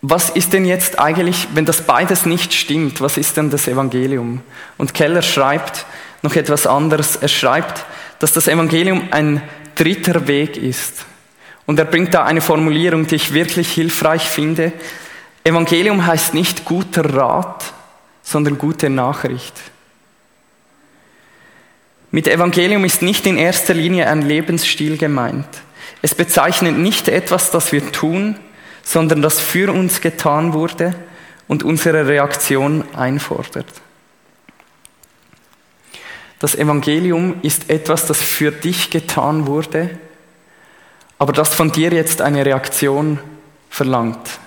was 0.00 0.30
ist 0.30 0.54
denn 0.54 0.64
jetzt 0.64 0.98
eigentlich, 0.98 1.48
wenn 1.54 1.66
das 1.66 1.82
beides 1.82 2.26
nicht 2.26 2.54
stimmt, 2.54 3.00
was 3.00 3.18
ist 3.18 3.36
denn 3.36 3.50
das 3.50 3.68
Evangelium? 3.68 4.40
Und 4.78 4.94
Keller 4.94 5.22
schreibt 5.22 5.84
noch 6.22 6.34
etwas 6.34 6.66
anderes. 6.66 7.16
Er 7.16 7.28
schreibt, 7.28 7.84
dass 8.18 8.32
das 8.32 8.48
Evangelium 8.48 9.08
ein 9.10 9.42
dritter 9.74 10.26
Weg 10.26 10.56
ist. 10.56 11.04
Und 11.66 11.78
er 11.78 11.84
bringt 11.84 12.14
da 12.14 12.24
eine 12.24 12.40
Formulierung, 12.40 13.06
die 13.06 13.16
ich 13.16 13.34
wirklich 13.34 13.72
hilfreich 13.72 14.22
finde. 14.22 14.72
Evangelium 15.44 16.06
heißt 16.06 16.32
nicht 16.32 16.64
guter 16.64 17.14
Rat, 17.14 17.73
sondern 18.24 18.58
gute 18.58 18.90
Nachricht. 18.90 19.54
Mit 22.10 22.26
Evangelium 22.26 22.84
ist 22.84 23.02
nicht 23.02 23.26
in 23.26 23.36
erster 23.36 23.74
Linie 23.74 24.08
ein 24.08 24.22
Lebensstil 24.22 24.96
gemeint. 24.96 25.46
Es 26.02 26.14
bezeichnet 26.14 26.76
nicht 26.76 27.08
etwas, 27.08 27.50
das 27.50 27.70
wir 27.70 27.92
tun, 27.92 28.36
sondern 28.82 29.22
das 29.22 29.40
für 29.40 29.72
uns 29.72 30.00
getan 30.00 30.52
wurde 30.52 30.94
und 31.48 31.62
unsere 31.62 32.06
Reaktion 32.06 32.84
einfordert. 32.94 33.66
Das 36.38 36.54
Evangelium 36.54 37.36
ist 37.42 37.70
etwas, 37.70 38.06
das 38.06 38.20
für 38.20 38.52
dich 38.52 38.90
getan 38.90 39.46
wurde, 39.46 39.98
aber 41.18 41.32
das 41.32 41.54
von 41.54 41.72
dir 41.72 41.90
jetzt 41.90 42.20
eine 42.20 42.44
Reaktion 42.44 43.18
verlangt. 43.70 44.38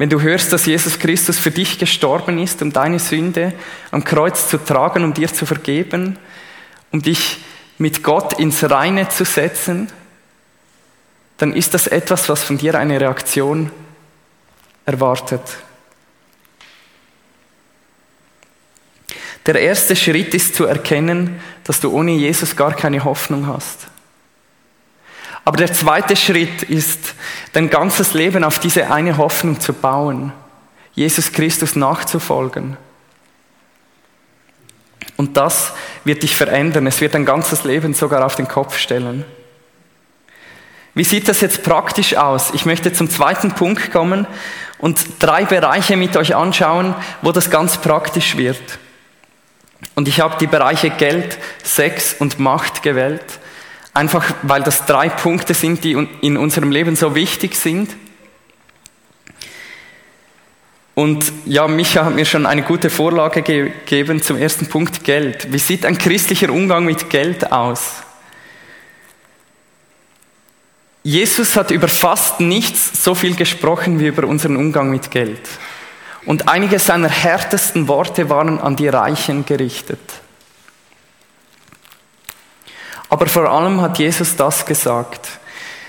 Wenn 0.00 0.08
du 0.08 0.22
hörst, 0.22 0.50
dass 0.50 0.64
Jesus 0.64 0.98
Christus 0.98 1.38
für 1.38 1.50
dich 1.50 1.78
gestorben 1.78 2.38
ist, 2.38 2.62
um 2.62 2.72
deine 2.72 2.98
Sünde 2.98 3.52
am 3.90 4.02
Kreuz 4.02 4.48
zu 4.48 4.56
tragen, 4.56 5.04
um 5.04 5.12
dir 5.12 5.30
zu 5.30 5.44
vergeben, 5.44 6.18
um 6.90 7.02
dich 7.02 7.44
mit 7.76 8.02
Gott 8.02 8.38
ins 8.38 8.64
Reine 8.70 9.10
zu 9.10 9.26
setzen, 9.26 9.92
dann 11.36 11.52
ist 11.52 11.74
das 11.74 11.86
etwas, 11.86 12.30
was 12.30 12.42
von 12.42 12.56
dir 12.56 12.76
eine 12.76 12.98
Reaktion 12.98 13.70
erwartet. 14.86 15.42
Der 19.44 19.56
erste 19.56 19.94
Schritt 19.96 20.32
ist 20.32 20.54
zu 20.54 20.64
erkennen, 20.64 21.42
dass 21.64 21.78
du 21.78 21.92
ohne 21.92 22.12
Jesus 22.12 22.56
gar 22.56 22.72
keine 22.74 23.04
Hoffnung 23.04 23.46
hast. 23.46 23.88
Aber 25.44 25.56
der 25.56 25.72
zweite 25.72 26.16
Schritt 26.16 26.62
ist, 26.64 27.14
dein 27.52 27.70
ganzes 27.70 28.14
Leben 28.14 28.44
auf 28.44 28.58
diese 28.58 28.90
eine 28.90 29.16
Hoffnung 29.16 29.58
zu 29.60 29.72
bauen, 29.72 30.32
Jesus 30.94 31.32
Christus 31.32 31.76
nachzufolgen. 31.76 32.76
Und 35.16 35.36
das 35.36 35.72
wird 36.04 36.22
dich 36.22 36.36
verändern. 36.36 36.86
Es 36.86 37.00
wird 37.00 37.14
dein 37.14 37.26
ganzes 37.26 37.64
Leben 37.64 37.94
sogar 37.94 38.24
auf 38.24 38.36
den 38.36 38.48
Kopf 38.48 38.78
stellen. 38.78 39.24
Wie 40.94 41.04
sieht 41.04 41.28
das 41.28 41.40
jetzt 41.40 41.62
praktisch 41.62 42.16
aus? 42.16 42.50
Ich 42.52 42.66
möchte 42.66 42.92
zum 42.92 43.08
zweiten 43.08 43.52
Punkt 43.52 43.92
kommen 43.92 44.26
und 44.78 44.98
drei 45.18 45.44
Bereiche 45.44 45.96
mit 45.96 46.16
euch 46.16 46.34
anschauen, 46.34 46.94
wo 47.22 47.32
das 47.32 47.50
ganz 47.50 47.78
praktisch 47.78 48.36
wird. 48.36 48.78
Und 49.94 50.08
ich 50.08 50.20
habe 50.20 50.36
die 50.40 50.46
Bereiche 50.46 50.90
Geld, 50.90 51.38
Sex 51.62 52.14
und 52.18 52.38
Macht 52.38 52.82
gewählt. 52.82 53.39
Einfach 53.92 54.34
weil 54.42 54.62
das 54.62 54.86
drei 54.86 55.08
Punkte 55.08 55.54
sind, 55.54 55.82
die 55.82 55.92
in 56.20 56.36
unserem 56.36 56.70
Leben 56.70 56.94
so 56.96 57.14
wichtig 57.14 57.56
sind. 57.56 57.94
Und 60.94 61.32
ja, 61.46 61.66
Micha 61.66 62.04
hat 62.04 62.14
mir 62.14 62.26
schon 62.26 62.46
eine 62.46 62.62
gute 62.62 62.90
Vorlage 62.90 63.42
gegeben 63.42 64.22
zum 64.22 64.36
ersten 64.36 64.66
Punkt 64.66 65.02
Geld. 65.02 65.52
Wie 65.52 65.58
sieht 65.58 65.86
ein 65.86 65.96
christlicher 65.96 66.50
Umgang 66.50 66.84
mit 66.84 67.08
Geld 67.08 67.50
aus? 67.50 68.02
Jesus 71.02 71.56
hat 71.56 71.70
über 71.70 71.88
fast 71.88 72.40
nichts 72.40 73.02
so 73.02 73.14
viel 73.14 73.34
gesprochen 73.34 73.98
wie 73.98 74.08
über 74.08 74.26
unseren 74.26 74.56
Umgang 74.56 74.90
mit 74.90 75.10
Geld. 75.10 75.40
Und 76.26 76.48
einige 76.48 76.78
seiner 76.78 77.08
härtesten 77.08 77.88
Worte 77.88 78.28
waren 78.28 78.60
an 78.60 78.76
die 78.76 78.88
Reichen 78.88 79.46
gerichtet. 79.46 80.00
Aber 83.10 83.26
vor 83.26 83.50
allem 83.50 83.80
hat 83.80 83.98
Jesus 83.98 84.36
das 84.36 84.64
gesagt. 84.64 85.28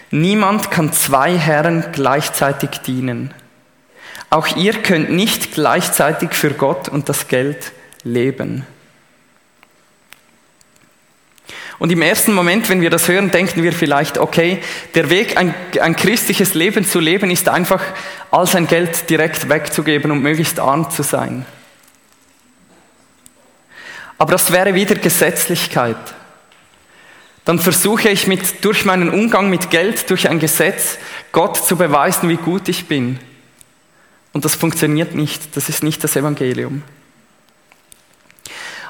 Niemand 0.10 0.72
kann 0.72 0.92
zwei 0.92 1.38
Herren 1.38 1.86
gleichzeitig 1.94 2.72
dienen. 2.86 3.34
Auch 4.30 4.48
ihr 4.58 4.74
könnt 4.82 5.12
nicht 5.12 5.54
gleichzeitig 5.54 6.34
für 6.34 6.52
Gott 6.52 6.90
und 6.90 7.08
das 7.10 7.28
Geld 7.28 7.72
leben. 8.04 8.66
Und 11.80 11.92
im 11.92 12.02
ersten 12.02 12.34
Moment, 12.34 12.70
wenn 12.70 12.82
wir 12.82 12.90
das 12.90 13.08
hören, 13.08 13.32
denken 13.32 13.64
wir 13.64 13.74
vielleicht, 13.74 14.18
okay, 14.18 14.62
der 14.94 15.10
Weg, 15.10 15.38
ein, 15.38 15.54
ein 15.82 15.96
christliches 15.96 16.54
Leben 16.54 16.86
zu 16.86 17.00
leben, 17.00 17.32
ist 17.32 17.50
einfach, 17.50 17.82
all 18.30 18.46
sein 18.46 18.68
Geld 18.68 19.10
direkt 19.10 19.50
wegzugeben 19.50 20.12
und 20.12 20.22
möglichst 20.22 20.60
arm 20.60 20.92
zu 20.92 21.04
sein. 21.04 21.46
Aber 24.18 24.32
das 24.32 24.52
wäre 24.52 24.76
wieder 24.76 24.96
Gesetzlichkeit. 24.96 25.98
Dann 27.46 27.60
versuche 27.60 28.10
ich 28.10 28.28
mit, 28.28 28.64
durch 28.64 28.86
meinen 28.86 29.10
Umgang 29.10 29.50
mit 29.50 29.70
Geld, 29.70 30.10
durch 30.10 30.30
ein 30.30 30.40
Gesetz, 30.40 31.00
Gott 31.32 31.58
zu 31.58 31.76
beweisen, 31.76 32.30
wie 32.30 32.38
gut 32.38 32.70
ich 32.70 32.88
bin. 32.88 33.20
Und 34.34 34.46
das 34.46 34.56
funktioniert 34.56 35.16
nicht. 35.16 35.56
Das 35.56 35.68
ist 35.68 35.84
nicht 35.84 36.04
das 36.04 36.16
Evangelium. 36.16 36.84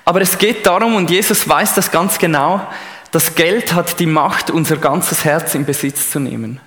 Aber 0.04 0.22
es 0.22 0.38
geht 0.38 0.66
darum, 0.66 0.96
und 0.96 1.10
Jesus 1.10 1.48
weiß 1.48 1.76
das 1.76 1.92
ganz 1.92 2.18
genau, 2.18 2.68
das 3.12 3.36
Geld 3.36 3.74
hat 3.74 4.00
die 4.00 4.06
Macht, 4.06 4.50
unser 4.50 4.78
ganzes 4.78 5.26
Herz 5.26 5.56
in 5.56 5.66
Besitz 5.66 6.10
zu 6.10 6.20
nehmen. 6.20 6.60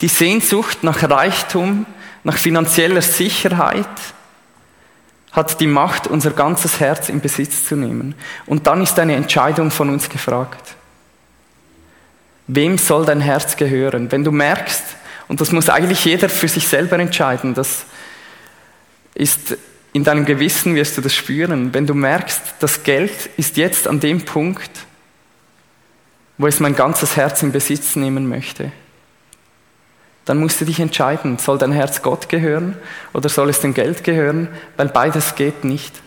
Die 0.00 0.08
Sehnsucht 0.08 0.82
nach 0.82 1.02
Reichtum, 1.02 1.86
nach 2.24 2.36
finanzieller 2.36 3.02
Sicherheit 3.02 3.86
hat 5.32 5.60
die 5.60 5.66
Macht, 5.66 6.06
unser 6.06 6.30
ganzes 6.30 6.78
Herz 6.78 7.08
in 7.08 7.20
Besitz 7.20 7.64
zu 7.64 7.74
nehmen. 7.74 8.14
Und 8.46 8.66
dann 8.66 8.82
ist 8.82 8.98
eine 8.98 9.14
Entscheidung 9.14 9.70
von 9.70 9.88
uns 9.88 10.08
gefragt. 10.08 10.76
Wem 12.46 12.76
soll 12.76 13.06
dein 13.06 13.20
Herz 13.20 13.56
gehören? 13.56 14.12
Wenn 14.12 14.24
du 14.24 14.30
merkst, 14.30 14.82
und 15.28 15.40
das 15.40 15.52
muss 15.52 15.70
eigentlich 15.70 16.04
jeder 16.04 16.28
für 16.28 16.48
sich 16.48 16.68
selber 16.68 16.98
entscheiden, 16.98 17.54
das 17.54 17.86
ist 19.14 19.56
in 19.94 20.04
deinem 20.04 20.24
Gewissen 20.24 20.74
wirst 20.74 20.96
du 20.96 21.02
das 21.02 21.14
spüren, 21.14 21.74
wenn 21.74 21.86
du 21.86 21.94
merkst, 21.94 22.54
das 22.60 22.82
Geld 22.82 23.30
ist 23.36 23.56
jetzt 23.56 23.86
an 23.86 24.00
dem 24.00 24.24
Punkt, 24.24 24.70
wo 26.38 26.46
es 26.46 26.60
mein 26.60 26.74
ganzes 26.74 27.16
Herz 27.16 27.42
in 27.42 27.52
Besitz 27.52 27.94
nehmen 27.94 28.26
möchte. 28.26 28.72
Dann 30.24 30.38
musst 30.38 30.60
du 30.60 30.64
dich 30.64 30.78
entscheiden, 30.78 31.38
soll 31.38 31.58
dein 31.58 31.72
Herz 31.72 32.02
Gott 32.02 32.28
gehören 32.28 32.76
oder 33.12 33.28
soll 33.28 33.48
es 33.48 33.60
dem 33.60 33.74
Geld 33.74 34.04
gehören, 34.04 34.48
weil 34.76 34.88
beides 34.88 35.34
geht 35.34 35.64
nicht. 35.64 36.00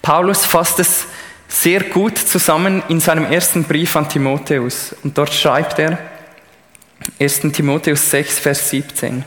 Paulus 0.00 0.46
fasst 0.46 0.78
es 0.78 1.06
sehr 1.48 1.82
gut 1.82 2.18
zusammen 2.18 2.82
in 2.88 3.00
seinem 3.00 3.24
ersten 3.24 3.64
Brief 3.64 3.96
an 3.96 4.08
Timotheus 4.08 4.94
und 5.02 5.18
dort 5.18 5.34
schreibt 5.34 5.78
er 5.78 5.98
1. 7.18 7.40
Timotheus 7.52 8.10
6, 8.10 8.38
Vers 8.38 8.70
17. 8.70 9.24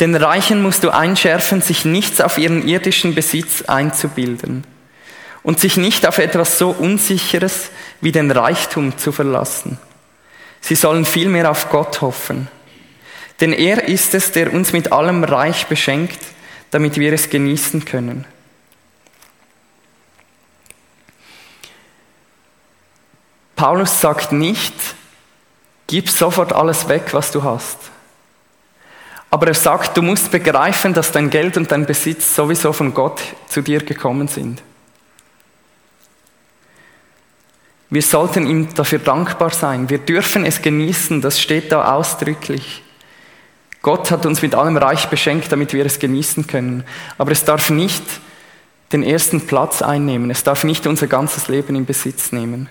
Den 0.00 0.14
Reichen 0.16 0.60
musst 0.62 0.84
du 0.84 0.90
einschärfen, 0.90 1.62
sich 1.62 1.84
nichts 1.84 2.20
auf 2.20 2.36
ihren 2.36 2.66
irdischen 2.66 3.14
Besitz 3.14 3.62
einzubilden 3.62 4.64
und 5.42 5.58
sich 5.58 5.76
nicht 5.76 6.06
auf 6.06 6.18
etwas 6.18 6.58
so 6.58 6.70
Unsicheres 6.70 7.70
wie 8.00 8.12
den 8.12 8.30
Reichtum 8.30 8.96
zu 8.96 9.12
verlassen. 9.12 9.78
Sie 10.60 10.76
sollen 10.76 11.04
vielmehr 11.04 11.50
auf 11.50 11.70
Gott 11.70 12.00
hoffen. 12.00 12.48
Denn 13.40 13.52
er 13.52 13.88
ist 13.88 14.14
es, 14.14 14.30
der 14.30 14.52
uns 14.52 14.72
mit 14.72 14.92
allem 14.92 15.24
Reich 15.24 15.66
beschenkt, 15.66 16.18
damit 16.70 16.98
wir 16.98 17.12
es 17.12 17.28
genießen 17.28 17.84
können. 17.84 18.24
Paulus 23.56 24.00
sagt 24.00 24.32
nicht, 24.32 24.74
gib 25.86 26.08
sofort 26.08 26.52
alles 26.52 26.88
weg, 26.88 27.08
was 27.12 27.30
du 27.32 27.42
hast. 27.42 27.78
Aber 29.30 29.46
er 29.46 29.54
sagt, 29.54 29.96
du 29.96 30.02
musst 30.02 30.30
begreifen, 30.30 30.94
dass 30.94 31.10
dein 31.10 31.30
Geld 31.30 31.56
und 31.56 31.72
dein 31.72 31.86
Besitz 31.86 32.34
sowieso 32.34 32.72
von 32.72 32.92
Gott 32.92 33.20
zu 33.48 33.62
dir 33.62 33.82
gekommen 33.84 34.28
sind. 34.28 34.62
Wir 37.92 38.00
sollten 38.00 38.46
ihm 38.46 38.72
dafür 38.72 39.00
dankbar 39.00 39.50
sein. 39.50 39.90
Wir 39.90 39.98
dürfen 39.98 40.46
es 40.46 40.62
genießen, 40.62 41.20
das 41.20 41.38
steht 41.38 41.72
da 41.72 41.92
ausdrücklich. 41.94 42.82
Gott 43.82 44.10
hat 44.10 44.24
uns 44.24 44.40
mit 44.40 44.54
allem 44.54 44.78
Reich 44.78 45.08
beschenkt, 45.08 45.52
damit 45.52 45.74
wir 45.74 45.84
es 45.84 45.98
genießen 45.98 46.46
können. 46.46 46.84
Aber 47.18 47.32
es 47.32 47.44
darf 47.44 47.68
nicht 47.68 48.02
den 48.94 49.02
ersten 49.02 49.46
Platz 49.46 49.82
einnehmen. 49.82 50.30
Es 50.30 50.42
darf 50.42 50.64
nicht 50.64 50.86
unser 50.86 51.06
ganzes 51.06 51.48
Leben 51.48 51.76
in 51.76 51.84
Besitz 51.84 52.32
nehmen. 52.32 52.70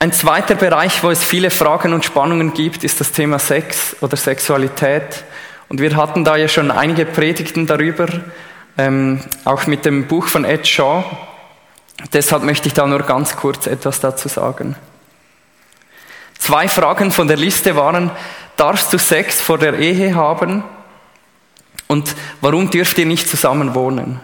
Ein 0.00 0.10
zweiter 0.10 0.56
Bereich, 0.56 1.04
wo 1.04 1.10
es 1.10 1.22
viele 1.22 1.50
Fragen 1.50 1.92
und 1.92 2.04
Spannungen 2.04 2.52
gibt, 2.52 2.82
ist 2.82 2.98
das 2.98 3.12
Thema 3.12 3.38
Sex 3.38 3.94
oder 4.00 4.16
Sexualität. 4.16 5.22
Und 5.68 5.80
wir 5.80 5.94
hatten 5.94 6.24
da 6.24 6.34
ja 6.34 6.48
schon 6.48 6.72
einige 6.72 7.06
Predigten 7.06 7.68
darüber, 7.68 8.08
ähm, 8.78 9.20
auch 9.44 9.66
mit 9.66 9.84
dem 9.84 10.06
Buch 10.06 10.26
von 10.26 10.44
Ed 10.44 10.66
Shaw. 10.66 11.04
Deshalb 12.12 12.42
möchte 12.42 12.68
ich 12.68 12.74
da 12.74 12.86
nur 12.86 13.02
ganz 13.02 13.36
kurz 13.36 13.66
etwas 13.66 14.00
dazu 14.00 14.28
sagen. 14.28 14.76
Zwei 16.38 16.68
Fragen 16.68 17.10
von 17.10 17.28
der 17.28 17.36
Liste 17.36 17.76
waren, 17.76 18.10
darfst 18.56 18.92
du 18.92 18.98
Sex 18.98 19.40
vor 19.40 19.58
der 19.58 19.78
Ehe 19.78 20.14
haben? 20.14 20.62
Und 21.88 22.14
warum 22.40 22.70
dürft 22.70 22.98
ihr 22.98 23.06
nicht 23.06 23.28
zusammen 23.28 23.74
wohnen? 23.74 24.20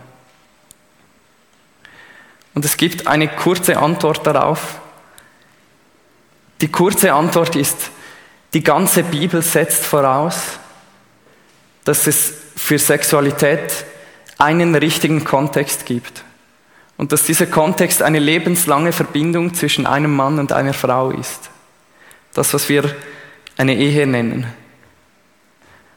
Und 2.54 2.64
es 2.64 2.76
gibt 2.76 3.06
eine 3.06 3.28
kurze 3.28 3.78
Antwort 3.78 4.26
darauf. 4.26 4.80
Die 6.60 6.70
kurze 6.70 7.12
Antwort 7.14 7.56
ist, 7.56 7.90
die 8.52 8.62
ganze 8.62 9.02
Bibel 9.02 9.40
setzt 9.40 9.84
voraus, 9.84 10.58
dass 11.84 12.06
es 12.06 12.34
für 12.54 12.78
Sexualität 12.78 13.86
einen 14.42 14.74
richtigen 14.74 15.24
Kontext 15.24 15.86
gibt. 15.86 16.24
Und 16.96 17.12
dass 17.12 17.24
dieser 17.24 17.46
Kontext 17.46 18.02
eine 18.02 18.18
lebenslange 18.18 18.92
Verbindung 18.92 19.54
zwischen 19.54 19.86
einem 19.86 20.14
Mann 20.14 20.38
und 20.38 20.52
einer 20.52 20.74
Frau 20.74 21.10
ist. 21.10 21.50
Das, 22.34 22.52
was 22.52 22.68
wir 22.68 22.94
eine 23.56 23.74
Ehe 23.74 24.06
nennen. 24.06 24.46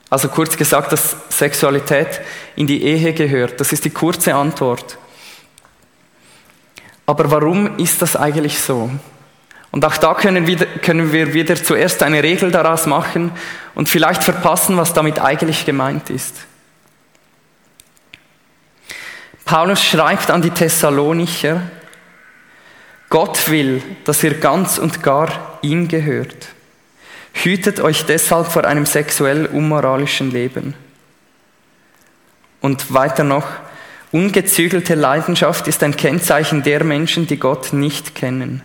Also 0.10 0.30
kurz 0.30 0.56
gesagt, 0.56 0.92
dass 0.92 1.16
Sexualität 1.30 2.22
in 2.56 2.68
die 2.68 2.84
Ehe 2.84 3.14
gehört. 3.14 3.60
Das 3.60 3.74
ist 3.74 3.84
die 3.84 3.90
kurze 3.90 4.36
Antwort. 4.36 4.98
Aber 7.06 7.30
warum 7.32 7.78
ist 7.78 8.02
das 8.02 8.16
eigentlich 8.16 8.60
so? 8.60 8.90
Und 9.72 9.84
auch 9.84 9.98
da 9.98 10.14
können 10.14 10.48
wir, 10.48 10.58
können 10.58 11.12
wir 11.12 11.34
wieder 11.34 11.56
zuerst 11.56 12.02
eine 12.02 12.24
Regel 12.24 12.52
daraus 12.52 12.86
machen 12.86 13.32
und 13.74 13.90
vielleicht 13.90 14.24
verpassen, 14.24 14.78
was 14.78 14.94
damit 14.94 15.20
eigentlich 15.20 15.66
gemeint 15.66 16.10
ist. 16.10 16.46
Paulus 19.46 19.84
schreibt 19.84 20.32
an 20.32 20.42
die 20.42 20.50
Thessalonicher, 20.50 21.62
Gott 23.10 23.50
will, 23.50 23.82
dass 24.04 24.24
ihr 24.24 24.34
ganz 24.34 24.80
und 24.80 25.04
gar 25.04 25.60
ihm 25.62 25.88
gehört. 25.88 26.48
Hütet 27.34 27.80
euch 27.80 28.06
deshalb 28.06 28.48
vor 28.48 28.66
einem 28.66 28.88
sexuell 28.88 29.46
unmoralischen 29.46 30.32
Leben. 30.32 30.74
Und 32.60 32.92
weiter 32.92 33.24
noch, 33.24 33.46
ungezügelte 34.12 34.96
Leidenschaft 34.96 35.68
ist 35.68 35.84
ein 35.84 35.96
Kennzeichen 35.96 36.64
der 36.64 36.84
Menschen, 36.84 37.28
die 37.28 37.38
Gott 37.38 37.72
nicht 37.74 38.16
kennen. 38.16 38.64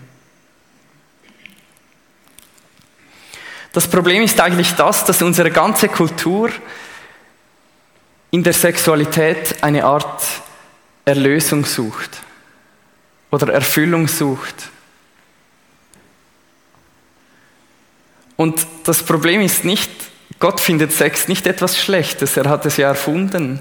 Das 3.73 3.87
Problem 3.87 4.23
ist 4.23 4.41
eigentlich 4.41 4.75
das, 4.75 5.05
dass 5.05 5.21
unsere 5.21 5.51
ganze 5.51 5.89
Kultur 5.89 6.51
in 8.31 8.43
der 8.43 8.55
Sexualität 8.55 9.63
eine 9.63 9.85
Art 9.85 10.23
Erlösung 11.05 11.65
sucht 11.65 12.19
oder 13.31 13.53
Erfüllung 13.53 14.09
sucht. 14.09 14.71
Und 18.37 18.67
das 18.85 19.03
Problem 19.03 19.41
ist 19.41 19.65
nicht, 19.65 19.91
Gott 20.39 20.61
findet 20.61 20.93
Sex 20.93 21.29
nicht 21.29 21.47
etwas 21.47 21.79
Schlechtes, 21.79 22.37
er 22.37 22.49
hat 22.49 22.65
es 22.65 22.77
ja 22.77 22.89
erfunden. 22.89 23.61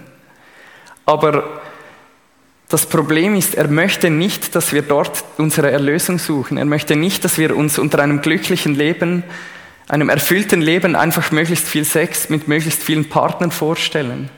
Aber 1.05 1.61
das 2.69 2.85
Problem 2.85 3.35
ist, 3.35 3.55
er 3.55 3.67
möchte 3.67 4.09
nicht, 4.09 4.55
dass 4.55 4.71
wir 4.73 4.83
dort 4.83 5.23
unsere 5.37 5.71
Erlösung 5.71 6.19
suchen. 6.19 6.57
Er 6.57 6.65
möchte 6.65 6.95
nicht, 6.95 7.25
dass 7.25 7.37
wir 7.37 7.57
uns 7.57 7.79
unter 7.79 7.99
einem 7.99 8.21
glücklichen 8.21 8.75
Leben 8.75 9.23
einem 9.89 10.09
erfüllten 10.09 10.61
Leben 10.61 10.95
einfach 10.95 11.31
möglichst 11.31 11.67
viel 11.67 11.83
Sex 11.83 12.29
mit 12.29 12.47
möglichst 12.47 12.81
vielen 12.81 13.09
Partnern 13.09 13.51
vorstellen. 13.51 14.29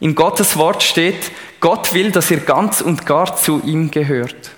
In 0.00 0.14
Gottes 0.14 0.56
Wort 0.56 0.82
steht, 0.82 1.30
Gott 1.60 1.94
will, 1.94 2.10
dass 2.10 2.30
ihr 2.30 2.40
ganz 2.40 2.80
und 2.80 3.06
gar 3.06 3.36
zu 3.36 3.62
ihm 3.64 3.90
gehört. 3.90 4.50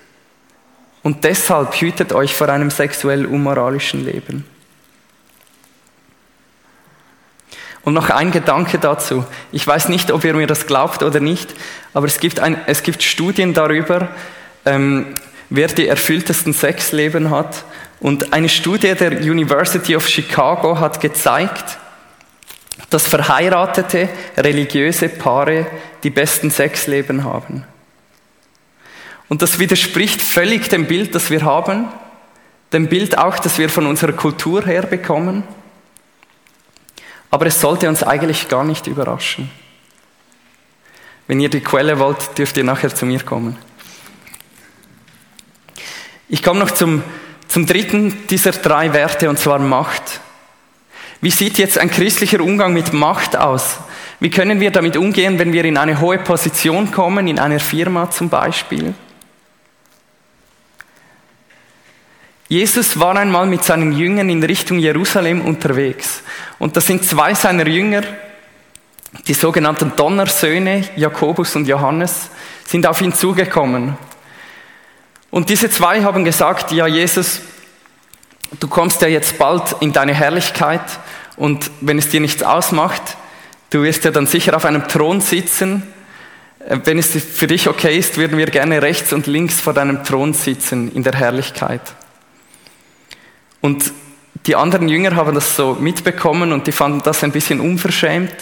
Und 1.02 1.24
deshalb 1.24 1.74
hütet 1.80 2.12
euch 2.12 2.34
vor 2.34 2.48
einem 2.48 2.70
sexuell 2.70 3.24
unmoralischen 3.24 4.04
Leben. 4.04 4.44
Und 7.84 7.94
noch 7.94 8.10
ein 8.10 8.32
Gedanke 8.32 8.78
dazu. 8.78 9.24
Ich 9.52 9.66
weiß 9.66 9.88
nicht, 9.88 10.10
ob 10.10 10.24
ihr 10.24 10.34
mir 10.34 10.46
das 10.46 10.66
glaubt 10.66 11.02
oder 11.02 11.20
nicht, 11.20 11.54
aber 11.94 12.06
es 12.06 12.20
gibt, 12.20 12.40
ein, 12.40 12.60
es 12.66 12.82
gibt 12.82 13.02
Studien 13.02 13.54
darüber, 13.54 14.08
ähm, 14.66 15.14
wer 15.48 15.68
die 15.68 15.86
erfülltesten 15.86 16.52
Sexleben 16.52 17.30
hat. 17.30 17.64
Und 18.00 18.32
eine 18.32 18.48
Studie 18.48 18.94
der 18.94 19.12
University 19.12 19.96
of 19.96 20.06
Chicago 20.06 20.78
hat 20.78 21.00
gezeigt, 21.00 21.78
dass 22.90 23.06
verheiratete 23.06 24.08
religiöse 24.36 25.08
Paare 25.08 25.66
die 26.02 26.10
besten 26.10 26.50
Sexleben 26.50 27.24
haben. 27.24 27.64
Und 29.28 29.42
das 29.42 29.58
widerspricht 29.58 30.22
völlig 30.22 30.68
dem 30.68 30.86
Bild, 30.86 31.14
das 31.14 31.30
wir 31.30 31.42
haben, 31.42 31.88
dem 32.72 32.88
Bild 32.88 33.18
auch, 33.18 33.38
das 33.38 33.58
wir 33.58 33.68
von 33.68 33.86
unserer 33.86 34.12
Kultur 34.12 34.64
her 34.64 34.82
bekommen. 34.82 35.42
Aber 37.30 37.46
es 37.46 37.60
sollte 37.60 37.88
uns 37.88 38.02
eigentlich 38.02 38.48
gar 38.48 38.64
nicht 38.64 38.86
überraschen. 38.86 39.50
Wenn 41.26 41.40
ihr 41.40 41.50
die 41.50 41.60
Quelle 41.60 41.98
wollt, 41.98 42.38
dürft 42.38 42.56
ihr 42.56 42.64
nachher 42.64 42.94
zu 42.94 43.04
mir 43.04 43.22
kommen. 43.22 43.58
Ich 46.30 46.42
komme 46.42 46.60
noch 46.60 46.70
zum, 46.70 47.02
zum 47.48 47.66
dritten 47.66 48.26
dieser 48.28 48.52
drei 48.52 48.94
Werte, 48.94 49.28
und 49.28 49.38
zwar 49.38 49.58
Macht. 49.58 50.20
Wie 51.20 51.30
sieht 51.30 51.58
jetzt 51.58 51.78
ein 51.78 51.90
christlicher 51.90 52.40
Umgang 52.40 52.72
mit 52.72 52.92
Macht 52.92 53.36
aus? 53.36 53.78
Wie 54.20 54.30
können 54.30 54.60
wir 54.60 54.70
damit 54.70 54.96
umgehen, 54.96 55.38
wenn 55.38 55.52
wir 55.52 55.64
in 55.64 55.76
eine 55.76 56.00
hohe 56.00 56.18
Position 56.18 56.90
kommen, 56.90 57.26
in 57.26 57.38
einer 57.38 57.60
Firma 57.60 58.10
zum 58.10 58.28
Beispiel? 58.28 58.94
Jesus 62.48 62.98
war 62.98 63.16
einmal 63.16 63.46
mit 63.46 63.62
seinen 63.62 63.92
Jüngern 63.92 64.30
in 64.30 64.42
Richtung 64.42 64.78
Jerusalem 64.78 65.42
unterwegs. 65.42 66.22
Und 66.58 66.76
da 66.76 66.80
sind 66.80 67.04
zwei 67.04 67.34
seiner 67.34 67.66
Jünger, 67.66 68.02
die 69.26 69.34
sogenannten 69.34 69.92
Donnersöhne, 69.94 70.88
Jakobus 70.96 71.54
und 71.56 71.68
Johannes, 71.68 72.30
sind 72.64 72.86
auf 72.86 73.00
ihn 73.02 73.12
zugekommen. 73.12 73.96
Und 75.30 75.50
diese 75.50 75.68
zwei 75.68 76.02
haben 76.02 76.24
gesagt, 76.24 76.72
ja 76.72 76.86
Jesus, 76.86 77.42
du 78.58 78.66
kommst 78.66 79.02
ja 79.02 79.08
jetzt 79.08 79.36
bald 79.36 79.76
in 79.80 79.92
deine 79.92 80.14
Herrlichkeit 80.14 80.80
und 81.38 81.70
wenn 81.80 81.98
es 81.98 82.10
dir 82.10 82.20
nichts 82.20 82.42
ausmacht, 82.42 83.16
du 83.70 83.82
wirst 83.82 84.04
ja 84.04 84.10
dann 84.10 84.26
sicher 84.26 84.56
auf 84.56 84.64
einem 84.64 84.88
Thron 84.88 85.20
sitzen. 85.20 85.84
Äh, 86.66 86.78
wenn 86.84 86.98
es 86.98 87.10
für 87.10 87.46
dich 87.46 87.68
okay 87.68 87.96
ist, 87.96 88.16
würden 88.16 88.36
wir 88.38 88.46
gerne 88.46 88.82
rechts 88.82 89.12
und 89.12 89.26
links 89.26 89.60
vor 89.60 89.72
deinem 89.72 90.04
Thron 90.04 90.34
sitzen 90.34 90.92
in 90.92 91.04
der 91.04 91.14
Herrlichkeit. 91.14 91.82
Und 93.60 93.92
die 94.46 94.56
anderen 94.56 94.88
Jünger 94.88 95.16
haben 95.16 95.34
das 95.34 95.56
so 95.56 95.76
mitbekommen 95.78 96.52
und 96.52 96.66
die 96.66 96.72
fanden 96.72 97.02
das 97.04 97.22
ein 97.22 97.32
bisschen 97.32 97.60
unverschämt. 97.60 98.34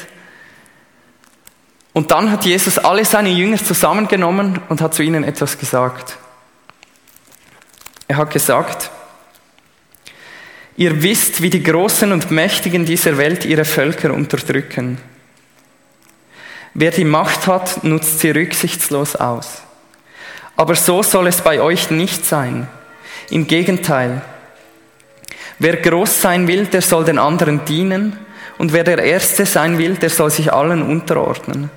Und 1.93 2.11
dann 2.11 2.31
hat 2.31 2.45
Jesus 2.45 2.79
alle 2.79 3.05
seine 3.05 3.31
Jünger 3.31 3.57
zusammengenommen 3.57 4.61
und 4.69 4.81
hat 4.81 4.95
zu 4.95 5.03
ihnen 5.03 5.25
etwas 5.25 5.59
gesagt. 5.59 6.19
Er 8.09 8.19
hat 8.19 8.31
gesagt, 8.31 8.91
ihr 10.77 11.03
wisst, 11.03 11.43
wie 11.43 11.51
die 11.51 11.63
Großen 11.63 12.13
und 12.13 12.31
Mächtigen 12.31 12.85
dieser 12.85 13.19
Welt 13.19 13.45
ihre 13.45 13.65
Völker 13.65 14.13
unterdrücken. 14.13 14.99
Wer 16.75 16.91
die 16.91 17.05
Macht 17.05 17.47
hat, 17.47 17.85
nutzt 17.85 18.21
sie 18.21 18.31
rücksichtslos 18.31 19.17
aus. 19.17 19.63
Aber 20.57 20.75
so 20.75 21.03
soll 21.03 21.27
es 21.27 21.41
bei 21.41 21.61
euch 21.61 21.91
nicht 21.91 22.25
sein. 22.25 22.69
Im 23.31 23.47
Gegenteil, 23.47 24.23
Wer 25.59 25.77
groß 25.77 26.21
sein 26.21 26.47
will, 26.49 26.67
der 26.67 26.83
soll 26.83 27.05
den 27.05 27.19
anderen 27.19 27.65
dienen, 27.65 28.19
und 28.59 28.73
wer 28.73 28.85
der 28.85 28.99
Erste 28.99 29.45
sein 29.45 29.79
will, 29.79 29.95
der 29.97 30.11
soll 30.11 30.31
sich 30.31 30.53
allen 30.53 30.83
unterordnen. 30.83 31.71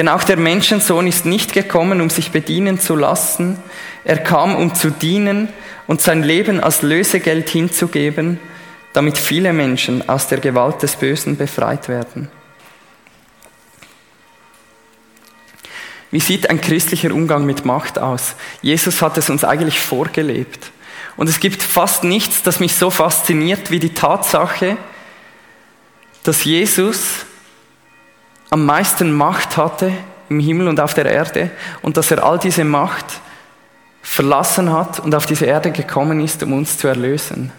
Denn 0.00 0.08
auch 0.08 0.24
der 0.24 0.38
Menschensohn 0.38 1.06
ist 1.06 1.26
nicht 1.26 1.52
gekommen, 1.52 2.00
um 2.00 2.08
sich 2.08 2.30
bedienen 2.30 2.80
zu 2.80 2.96
lassen, 2.96 3.58
er 4.02 4.16
kam, 4.16 4.56
um 4.56 4.74
zu 4.74 4.88
dienen 4.88 5.50
und 5.86 6.00
sein 6.00 6.22
Leben 6.22 6.58
als 6.58 6.80
Lösegeld 6.80 7.50
hinzugeben, 7.50 8.40
damit 8.94 9.18
viele 9.18 9.52
Menschen 9.52 10.08
aus 10.08 10.26
der 10.26 10.38
Gewalt 10.38 10.82
des 10.82 10.96
Bösen 10.96 11.36
befreit 11.36 11.90
werden. 11.90 12.30
Wie 16.10 16.20
sieht 16.20 16.48
ein 16.48 16.62
christlicher 16.62 17.12
Umgang 17.12 17.44
mit 17.44 17.66
Macht 17.66 17.98
aus? 17.98 18.36
Jesus 18.62 19.02
hat 19.02 19.18
es 19.18 19.28
uns 19.28 19.44
eigentlich 19.44 19.80
vorgelebt. 19.80 20.70
Und 21.18 21.28
es 21.28 21.40
gibt 21.40 21.62
fast 21.62 22.04
nichts, 22.04 22.42
das 22.42 22.58
mich 22.58 22.74
so 22.74 22.88
fasziniert 22.88 23.70
wie 23.70 23.80
die 23.80 23.92
Tatsache, 23.92 24.78
dass 26.22 26.44
Jesus 26.44 27.26
am 28.50 28.66
meisten 28.66 29.12
Macht 29.12 29.56
hatte 29.56 29.92
im 30.28 30.40
Himmel 30.40 30.68
und 30.68 30.80
auf 30.80 30.94
der 30.94 31.06
Erde 31.06 31.50
und 31.82 31.96
dass 31.96 32.10
er 32.10 32.24
all 32.24 32.38
diese 32.38 32.64
Macht 32.64 33.20
verlassen 34.02 34.72
hat 34.72 35.00
und 35.00 35.14
auf 35.14 35.26
diese 35.26 35.46
Erde 35.46 35.70
gekommen 35.70 36.20
ist, 36.20 36.42
um 36.42 36.52
uns 36.52 36.76
zu 36.78 36.88
erlösen. 36.88 37.52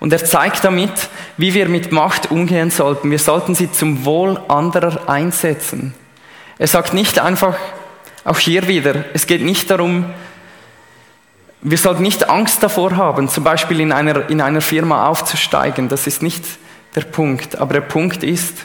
Und 0.00 0.12
er 0.12 0.24
zeigt 0.24 0.64
damit, 0.64 1.10
wie 1.36 1.52
wir 1.52 1.68
mit 1.68 1.92
Macht 1.92 2.30
umgehen 2.30 2.70
sollten. 2.70 3.10
Wir 3.10 3.18
sollten 3.18 3.54
sie 3.54 3.70
zum 3.70 4.04
Wohl 4.04 4.40
anderer 4.48 5.08
einsetzen. 5.08 5.94
Er 6.58 6.66
sagt 6.66 6.94
nicht 6.94 7.18
einfach, 7.18 7.56
auch 8.24 8.38
hier 8.38 8.66
wieder, 8.66 9.04
es 9.12 9.26
geht 9.26 9.42
nicht 9.42 9.70
darum, 9.70 10.06
wir 11.62 11.76
sollten 11.78 12.02
nicht 12.02 12.30
Angst 12.30 12.62
davor 12.62 12.96
haben, 12.96 13.28
zum 13.28 13.44
Beispiel 13.44 13.80
in 13.80 13.92
einer, 13.92 14.30
in 14.30 14.40
einer 14.40 14.62
Firma 14.62 15.06
aufzusteigen. 15.06 15.90
Das 15.90 16.06
ist 16.06 16.22
nicht 16.22 16.44
der 16.94 17.02
Punkt. 17.02 17.56
Aber 17.56 17.74
der 17.74 17.82
Punkt 17.82 18.22
ist, 18.22 18.64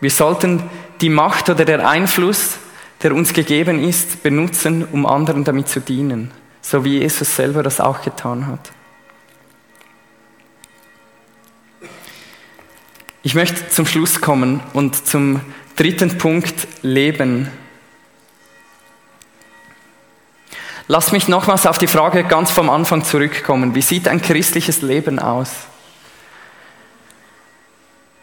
wir 0.00 0.10
sollten 0.10 0.62
die 1.00 1.08
Macht 1.08 1.48
oder 1.50 1.64
der 1.64 1.88
Einfluss, 1.88 2.58
der 3.02 3.14
uns 3.14 3.32
gegeben 3.32 3.82
ist, 3.82 4.22
benutzen, 4.22 4.86
um 4.90 5.06
anderen 5.06 5.44
damit 5.44 5.68
zu 5.68 5.80
dienen. 5.80 6.30
So 6.60 6.84
wie 6.84 6.98
Jesus 6.98 7.34
selber 7.34 7.62
das 7.62 7.80
auch 7.80 8.02
getan 8.02 8.46
hat. 8.46 8.72
Ich 13.22 13.34
möchte 13.34 13.68
zum 13.68 13.86
Schluss 13.86 14.20
kommen 14.20 14.60
und 14.72 15.06
zum 15.06 15.40
dritten 15.76 16.18
Punkt 16.18 16.68
Leben. 16.82 17.50
Lass 20.86 21.12
mich 21.12 21.28
nochmals 21.28 21.66
auf 21.66 21.78
die 21.78 21.86
Frage 21.86 22.24
ganz 22.24 22.50
vom 22.50 22.70
Anfang 22.70 23.04
zurückkommen. 23.04 23.74
Wie 23.74 23.82
sieht 23.82 24.08
ein 24.08 24.22
christliches 24.22 24.80
Leben 24.82 25.18
aus? 25.18 25.50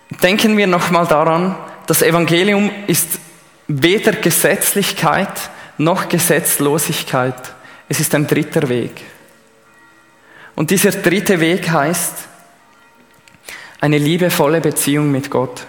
Denken 0.10 0.58
wir 0.58 0.68
nochmal 0.68 1.08
daran, 1.08 1.56
das 1.88 2.02
Evangelium 2.02 2.72
ist 2.88 3.20
weder 3.68 4.12
Gesetzlichkeit 4.14 5.50
noch 5.78 6.08
Gesetzlosigkeit. 6.10 7.54
Es 7.90 8.00
ist 8.00 8.14
ein 8.16 8.28
dritter 8.28 8.70
Weg. 8.70 9.02
Und 10.56 10.72
dieser 10.72 10.92
dritte 10.92 11.40
Weg 11.40 11.70
heißt 11.70 12.14
eine 13.82 13.98
liebevolle 13.98 14.62
Beziehung 14.62 15.12
mit 15.12 15.30
Gott. 15.30 15.66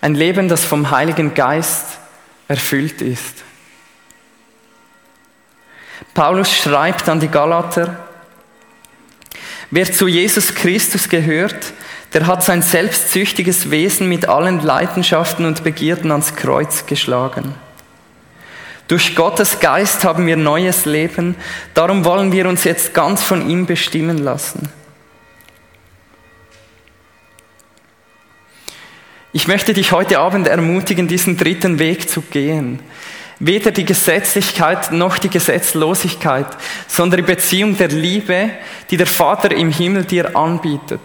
Ein 0.00 0.14
Leben, 0.14 0.48
das 0.48 0.64
vom 0.64 0.90
Heiligen 0.90 1.32
Geist 1.32 1.98
erfüllt 2.48 3.00
ist. 3.00 3.44
Paulus 6.12 6.52
schreibt 6.52 7.08
an 7.08 7.20
die 7.20 7.28
Galater, 7.28 7.98
wer 9.70 9.90
zu 9.90 10.08
Jesus 10.08 10.54
Christus 10.54 11.08
gehört, 11.08 11.72
der 12.12 12.26
hat 12.26 12.42
sein 12.42 12.62
selbstsüchtiges 12.62 13.70
Wesen 13.70 14.08
mit 14.08 14.28
allen 14.28 14.60
Leidenschaften 14.60 15.46
und 15.46 15.64
Begierden 15.64 16.10
ans 16.10 16.36
Kreuz 16.36 16.86
geschlagen. 16.86 17.54
Durch 18.88 19.16
Gottes 19.16 19.60
Geist 19.60 20.04
haben 20.04 20.26
wir 20.26 20.36
neues 20.36 20.84
Leben, 20.84 21.36
darum 21.72 22.04
wollen 22.04 22.32
wir 22.32 22.46
uns 22.46 22.64
jetzt 22.64 22.92
ganz 22.92 23.22
von 23.22 23.48
ihm 23.48 23.64
bestimmen 23.64 24.18
lassen. 24.18 24.68
Ich 29.34 29.48
möchte 29.48 29.72
dich 29.72 29.92
heute 29.92 30.18
Abend 30.18 30.46
ermutigen, 30.46 31.08
diesen 31.08 31.38
dritten 31.38 31.78
Weg 31.78 32.10
zu 32.10 32.20
gehen. 32.20 32.80
Weder 33.38 33.70
die 33.70 33.86
Gesetzlichkeit 33.86 34.92
noch 34.92 35.16
die 35.16 35.30
Gesetzlosigkeit, 35.30 36.46
sondern 36.86 37.16
die 37.16 37.32
Beziehung 37.32 37.78
der 37.78 37.88
Liebe, 37.88 38.50
die 38.90 38.98
der 38.98 39.06
Vater 39.06 39.52
im 39.52 39.70
Himmel 39.70 40.04
dir 40.04 40.36
anbietet. 40.36 41.00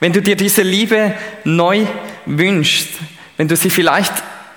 Wenn 0.00 0.12
du 0.12 0.22
dir 0.22 0.36
diese 0.36 0.62
Liebe 0.62 1.14
neu 1.44 1.86
wünschst, 2.26 2.88
wenn 3.36 3.48
du 3.48 3.56
sie 3.56 3.70
vielleicht 3.70 4.12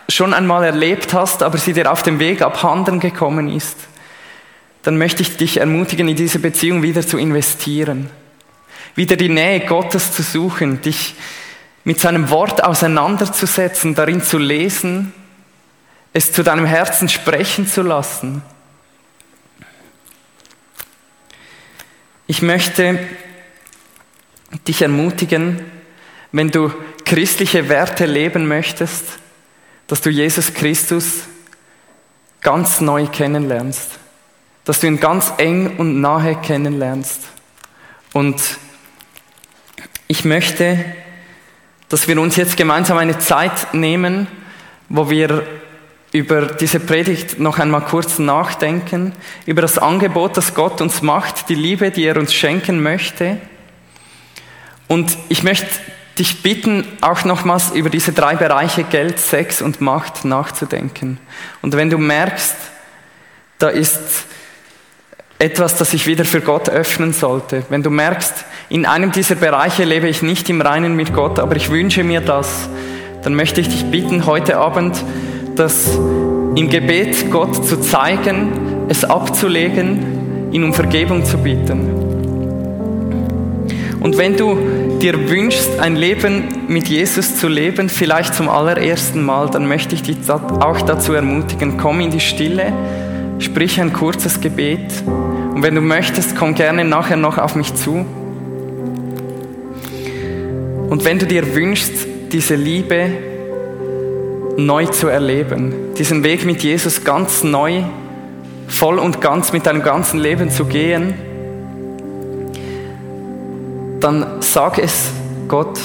schon 0.08 0.34
einmal 0.34 0.64
erlebt 0.64 1.14
hast, 1.14 1.42
aber 1.42 1.58
sie 1.58 1.74
dir 1.74 1.92
auf 1.92 2.04
dem 2.04 2.20
Weg 2.20 2.42
abhanden 2.42 3.00
gekommen 3.00 3.50
ist, 3.50 3.78
dann 4.84 4.98
möchte 4.98 5.22
ich 5.22 5.38
dich 5.38 5.58
ermutigen, 5.58 6.08
in 6.08 6.16
diese 6.16 6.40
Beziehung 6.40 6.84
wieder 6.84 7.06
zu 7.06 7.18
investieren. 7.18 8.10
wieder 8.94 9.16
die 9.16 9.30
Nähe 9.30 9.62
Gottes 9.62 10.12
zu 10.12 10.22
suchen, 10.22 10.82
dich 10.82 11.16
mit 11.84 12.00
seinem 12.00 12.30
Wort 12.30 12.64
auseinanderzusetzen, 12.64 13.96
darin 13.96 14.22
zu 14.22 14.38
lesen, 14.38 15.14
es 16.12 16.34
zu 16.34 16.44
deinem 16.44 16.66
Herzen 16.66 17.08
sprechen 17.08 17.68
zu 17.68 17.84
lassen. 17.84 18.42
Ich 22.28 22.42
möchte 22.42 23.00
dich 24.68 24.82
ermutigen, 24.82 25.60
wenn 26.32 26.50
du 26.50 26.72
christliche 27.06 27.70
Werte 27.70 28.06
leben 28.06 28.48
möchtest, 28.48 29.04
dass 29.88 30.02
du 30.02 30.10
Jesus 30.10 30.54
Christus 30.54 31.24
ganz 32.42 32.82
neu 32.82 33.08
kennenlernst, 33.08 34.00
dass 34.64 34.80
du 34.80 34.88
ihn 34.88 35.00
ganz 35.00 35.34
eng 35.38 35.78
und 35.78 36.02
nahe 36.02 36.36
kennenlernst. 36.36 37.22
Und 38.14 38.42
ich 40.08 40.26
möchte, 40.26 40.84
dass 41.90 42.08
wir 42.08 42.20
uns 42.20 42.36
jetzt 42.36 42.58
gemeinsam 42.58 42.98
eine 42.98 43.20
Zeit 43.20 43.74
nehmen, 43.74 44.28
wo 44.90 45.10
wir 45.10 45.46
über 46.14 46.48
diese 46.48 46.80
Predigt 46.80 47.40
noch 47.40 47.60
einmal 47.60 47.82
kurz 47.82 48.20
nachdenken, 48.20 49.14
über 49.46 49.62
das 49.62 49.78
Angebot, 49.78 50.36
das 50.36 50.54
Gott 50.54 50.82
uns 50.82 51.02
macht, 51.02 51.48
die 51.48 51.56
Liebe, 51.56 51.92
die 51.92 52.04
er 52.04 52.18
uns 52.18 52.34
schenken 52.34 52.82
möchte. 52.82 53.38
Und 54.92 55.18
ich 55.30 55.44
möchte 55.44 55.68
dich 56.20 56.44
bitten, 56.44 56.86
auch 57.00 57.24
nochmals 57.24 57.72
über 57.72 57.90
diese 57.90 58.12
drei 58.12 58.36
Bereiche 58.36 58.84
Geld, 58.84 59.20
Sex 59.20 59.62
und 59.62 59.80
Macht 59.80 60.26
nachzudenken. 60.26 61.18
Und 61.62 61.78
wenn 61.78 61.90
du 61.90 61.98
merkst, 61.98 62.58
da 63.58 63.70
ist 63.70 64.26
etwas, 65.40 65.78
das 65.78 65.94
ich 65.94 66.08
wieder 66.08 66.26
für 66.26 66.42
Gott 66.42 66.68
öffnen 66.68 67.14
sollte, 67.14 67.64
wenn 67.70 67.84
du 67.84 67.90
merkst, 67.90 68.44
in 68.68 68.86
einem 68.86 69.14
dieser 69.14 69.36
Bereiche 69.36 69.86
lebe 69.86 70.10
ich 70.10 70.24
nicht 70.24 70.50
im 70.50 70.60
Reinen 70.60 70.98
mit 70.98 71.14
Gott, 71.14 71.40
aber 71.40 71.56
ich 71.56 71.70
wünsche 71.70 72.04
mir 72.04 72.20
das, 72.20 72.68
dann 73.24 73.34
möchte 73.34 73.62
ich 73.62 73.70
dich 73.70 73.86
bitten, 73.86 74.26
heute 74.26 74.58
Abend 74.58 75.02
das 75.56 75.88
im 75.96 76.70
Gebet 76.70 77.32
Gott 77.32 77.66
zu 77.66 77.80
zeigen, 77.80 78.90
es 78.90 79.06
abzulegen, 79.06 80.52
ihn 80.52 80.66
um 80.66 80.74
Vergebung 80.74 81.24
zu 81.24 81.38
bitten. 81.38 82.11
Und 84.02 84.18
wenn 84.18 84.36
du 84.36 84.58
dir 85.00 85.30
wünschst, 85.30 85.80
ein 85.80 85.96
Leben 85.96 86.66
mit 86.68 86.88
Jesus 86.88 87.38
zu 87.38 87.48
leben, 87.48 87.88
vielleicht 87.88 88.34
zum 88.34 88.50
allerersten 88.50 89.24
Mal, 89.24 89.48
dann 89.52 89.68
möchte 89.68 89.94
ich 89.94 90.02
dich 90.02 90.18
auch 90.28 90.82
dazu 90.82 91.14
ermutigen, 91.14 91.78
komm 91.78 92.00
in 92.02 92.10
die 92.10 92.20
Stille, 92.20 92.74
sprich 93.38 93.80
ein 93.80 93.94
kurzes 93.94 94.42
Gebet 94.42 95.04
und 95.54 95.62
wenn 95.62 95.76
du 95.76 95.82
möchtest, 95.82 96.36
komm 96.36 96.56
gerne 96.56 96.84
nachher 96.84 97.16
noch 97.16 97.38
auf 97.38 97.56
mich 97.56 97.76
zu. 97.76 98.04
Und 100.90 101.06
wenn 101.06 101.20
du 101.20 101.28
dir 101.28 101.54
wünschst, 101.54 102.08
diese 102.32 102.56
Liebe 102.56 103.12
neu 104.58 104.88
zu 104.88 105.10
erleben, 105.10 105.94
diesen 105.96 106.24
Weg 106.24 106.44
mit 106.44 106.64
Jesus 106.64 107.04
ganz 107.04 107.44
neu, 107.44 107.84
voll 108.68 108.98
und 108.98 109.22
ganz 109.22 109.54
mit 109.54 109.68
deinem 109.68 109.84
ganzen 109.84 110.20
Leben 110.20 110.50
zu 110.50 110.66
gehen, 110.66 111.14
dann 114.04 114.42
sag 114.42 114.78
es 114.80 115.10
Gott 115.48 115.80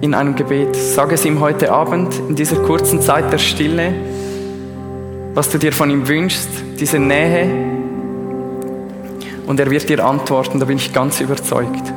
in 0.00 0.14
einem 0.14 0.34
Gebet. 0.34 0.74
Sag 0.74 1.12
es 1.12 1.24
ihm 1.24 1.40
heute 1.40 1.70
Abend 1.72 2.14
in 2.28 2.34
dieser 2.34 2.56
kurzen 2.56 3.00
Zeit 3.00 3.32
der 3.32 3.38
Stille, 3.38 3.94
was 5.34 5.50
du 5.50 5.58
dir 5.58 5.72
von 5.72 5.90
ihm 5.90 6.08
wünschst, 6.08 6.48
diese 6.80 6.98
Nähe. 6.98 7.48
Und 9.46 9.60
er 9.60 9.70
wird 9.70 9.88
dir 9.88 10.04
antworten, 10.04 10.60
da 10.60 10.66
bin 10.66 10.76
ich 10.76 10.92
ganz 10.92 11.20
überzeugt. 11.20 11.92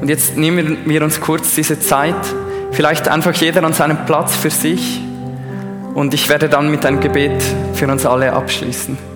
Und 0.00 0.08
jetzt 0.08 0.36
nehmen 0.36 0.78
wir 0.86 1.02
uns 1.02 1.20
kurz 1.20 1.54
diese 1.54 1.78
Zeit, 1.78 2.16
Vielleicht 2.72 3.08
einfach 3.08 3.34
jeder 3.34 3.64
an 3.64 3.72
seinem 3.72 4.06
Platz 4.06 4.36
für 4.36 4.50
sich 4.50 5.00
und 5.94 6.14
ich 6.14 6.28
werde 6.28 6.48
dann 6.48 6.70
mit 6.70 6.86
einem 6.86 7.00
Gebet 7.00 7.42
für 7.74 7.88
uns 7.88 8.06
alle 8.06 8.32
abschließen. 8.32 9.09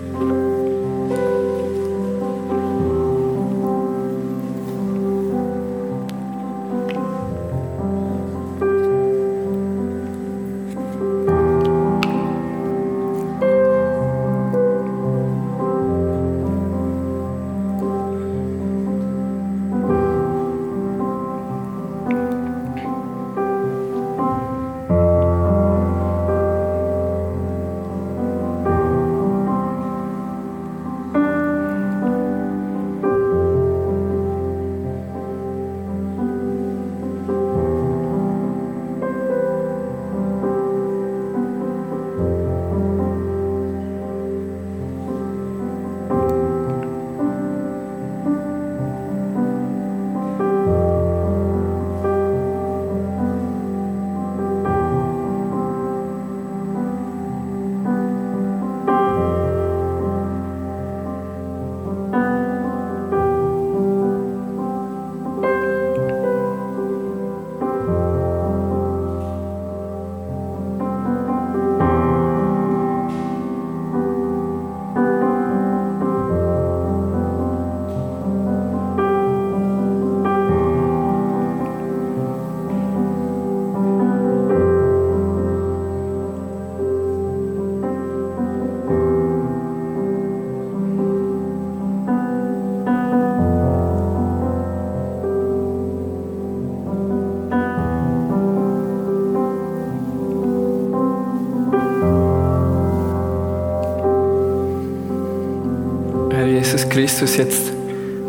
Christus, 107.17 107.37
jetzt 107.37 107.71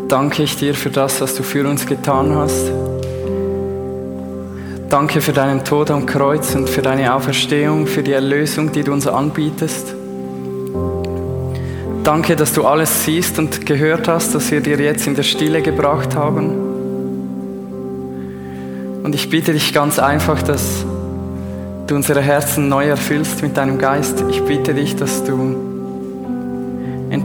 danke 0.07 0.43
ich 0.43 0.55
dir 0.55 0.73
für 0.73 0.89
das, 0.89 1.19
was 1.19 1.35
du 1.35 1.43
für 1.43 1.67
uns 1.67 1.85
getan 1.85 2.33
hast. 2.33 2.71
Danke 4.89 5.19
für 5.19 5.33
deinen 5.33 5.65
Tod 5.65 5.91
am 5.91 6.05
Kreuz 6.05 6.55
und 6.55 6.69
für 6.69 6.81
deine 6.81 7.13
Auferstehung, 7.13 7.85
für 7.85 8.01
die 8.01 8.13
Erlösung, 8.13 8.71
die 8.71 8.83
du 8.83 8.93
uns 8.93 9.05
anbietest. 9.05 9.93
Danke, 12.05 12.37
dass 12.37 12.53
du 12.53 12.65
alles 12.65 13.03
siehst 13.03 13.37
und 13.39 13.65
gehört 13.65 14.07
hast, 14.07 14.33
was 14.33 14.51
wir 14.51 14.61
dir 14.61 14.79
jetzt 14.79 15.05
in 15.05 15.15
der 15.15 15.23
Stille 15.23 15.61
gebracht 15.61 16.15
haben. 16.15 16.51
Und 19.03 19.13
ich 19.13 19.29
bitte 19.29 19.51
dich 19.51 19.73
ganz 19.73 19.99
einfach, 19.99 20.41
dass 20.43 20.85
du 21.87 21.95
unsere 21.95 22.21
Herzen 22.21 22.69
neu 22.69 22.85
erfüllst 22.85 23.41
mit 23.41 23.57
deinem 23.57 23.79
Geist. 23.79 24.23
Ich 24.29 24.41
bitte 24.43 24.73
dich, 24.73 24.95
dass 24.95 25.25
du 25.25 25.66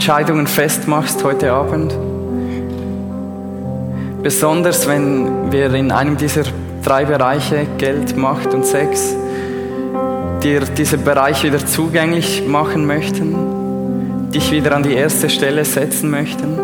Entscheidungen 0.02 0.48
festmachst 0.48 1.22
heute 1.22 1.52
Abend. 1.52 1.94
Besonders 4.20 4.88
wenn 4.88 5.52
wir 5.52 5.72
in 5.74 5.92
einem 5.92 6.16
dieser 6.16 6.42
drei 6.82 7.04
Bereiche, 7.04 7.68
Geld, 7.78 8.16
Macht 8.16 8.52
und 8.52 8.66
Sex, 8.66 9.14
dir 10.42 10.62
diese 10.62 10.98
Bereiche 10.98 11.46
wieder 11.46 11.64
zugänglich 11.64 12.44
machen 12.44 12.84
möchten, 12.84 14.32
dich 14.32 14.50
wieder 14.50 14.74
an 14.74 14.82
die 14.82 14.94
erste 14.94 15.30
Stelle 15.30 15.64
setzen 15.64 16.10
möchten. 16.10 16.58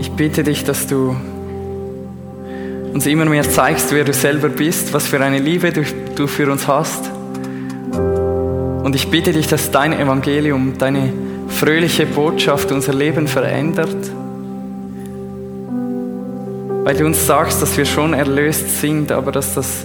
Ich 0.00 0.10
bitte 0.10 0.42
dich, 0.42 0.64
dass 0.64 0.88
du 0.88 1.14
uns 2.92 3.06
immer 3.06 3.26
mehr 3.26 3.48
zeigst, 3.48 3.92
wer 3.92 4.02
du 4.02 4.12
selber 4.12 4.48
bist, 4.48 4.92
was 4.92 5.06
für 5.06 5.20
eine 5.20 5.38
Liebe 5.38 5.70
du, 5.70 5.84
du 6.16 6.26
für 6.26 6.50
uns 6.50 6.66
hast 6.66 7.12
ich 8.96 9.10
bitte 9.10 9.30
dich, 9.30 9.46
dass 9.46 9.70
dein 9.70 9.92
Evangelium, 9.92 10.78
deine 10.78 11.12
fröhliche 11.48 12.06
Botschaft 12.06 12.72
unser 12.72 12.94
Leben 12.94 13.28
verändert. 13.28 13.94
Weil 16.82 16.96
du 16.96 17.04
uns 17.04 17.26
sagst, 17.26 17.60
dass 17.60 17.76
wir 17.76 17.84
schon 17.84 18.14
erlöst 18.14 18.80
sind, 18.80 19.12
aber 19.12 19.32
dass 19.32 19.52
das 19.52 19.84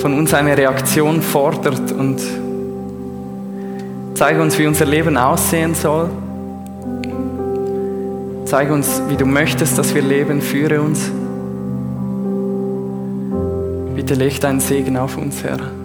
von 0.00 0.18
uns 0.18 0.34
eine 0.34 0.58
Reaktion 0.58 1.22
fordert 1.22 1.92
und 1.92 2.20
zeige 4.14 4.42
uns, 4.42 4.58
wie 4.58 4.66
unser 4.66 4.86
Leben 4.86 5.16
aussehen 5.16 5.76
soll. 5.76 6.10
Zeige 8.46 8.72
uns, 8.74 9.00
wie 9.10 9.16
du 9.16 9.26
möchtest, 9.26 9.78
dass 9.78 9.94
wir 9.94 10.02
leben. 10.02 10.42
Führe 10.42 10.80
uns. 10.80 11.08
Bitte 13.94 14.14
leg 14.14 14.40
deinen 14.40 14.58
Segen 14.58 14.96
auf 14.96 15.16
uns, 15.16 15.44
Herr. 15.44 15.81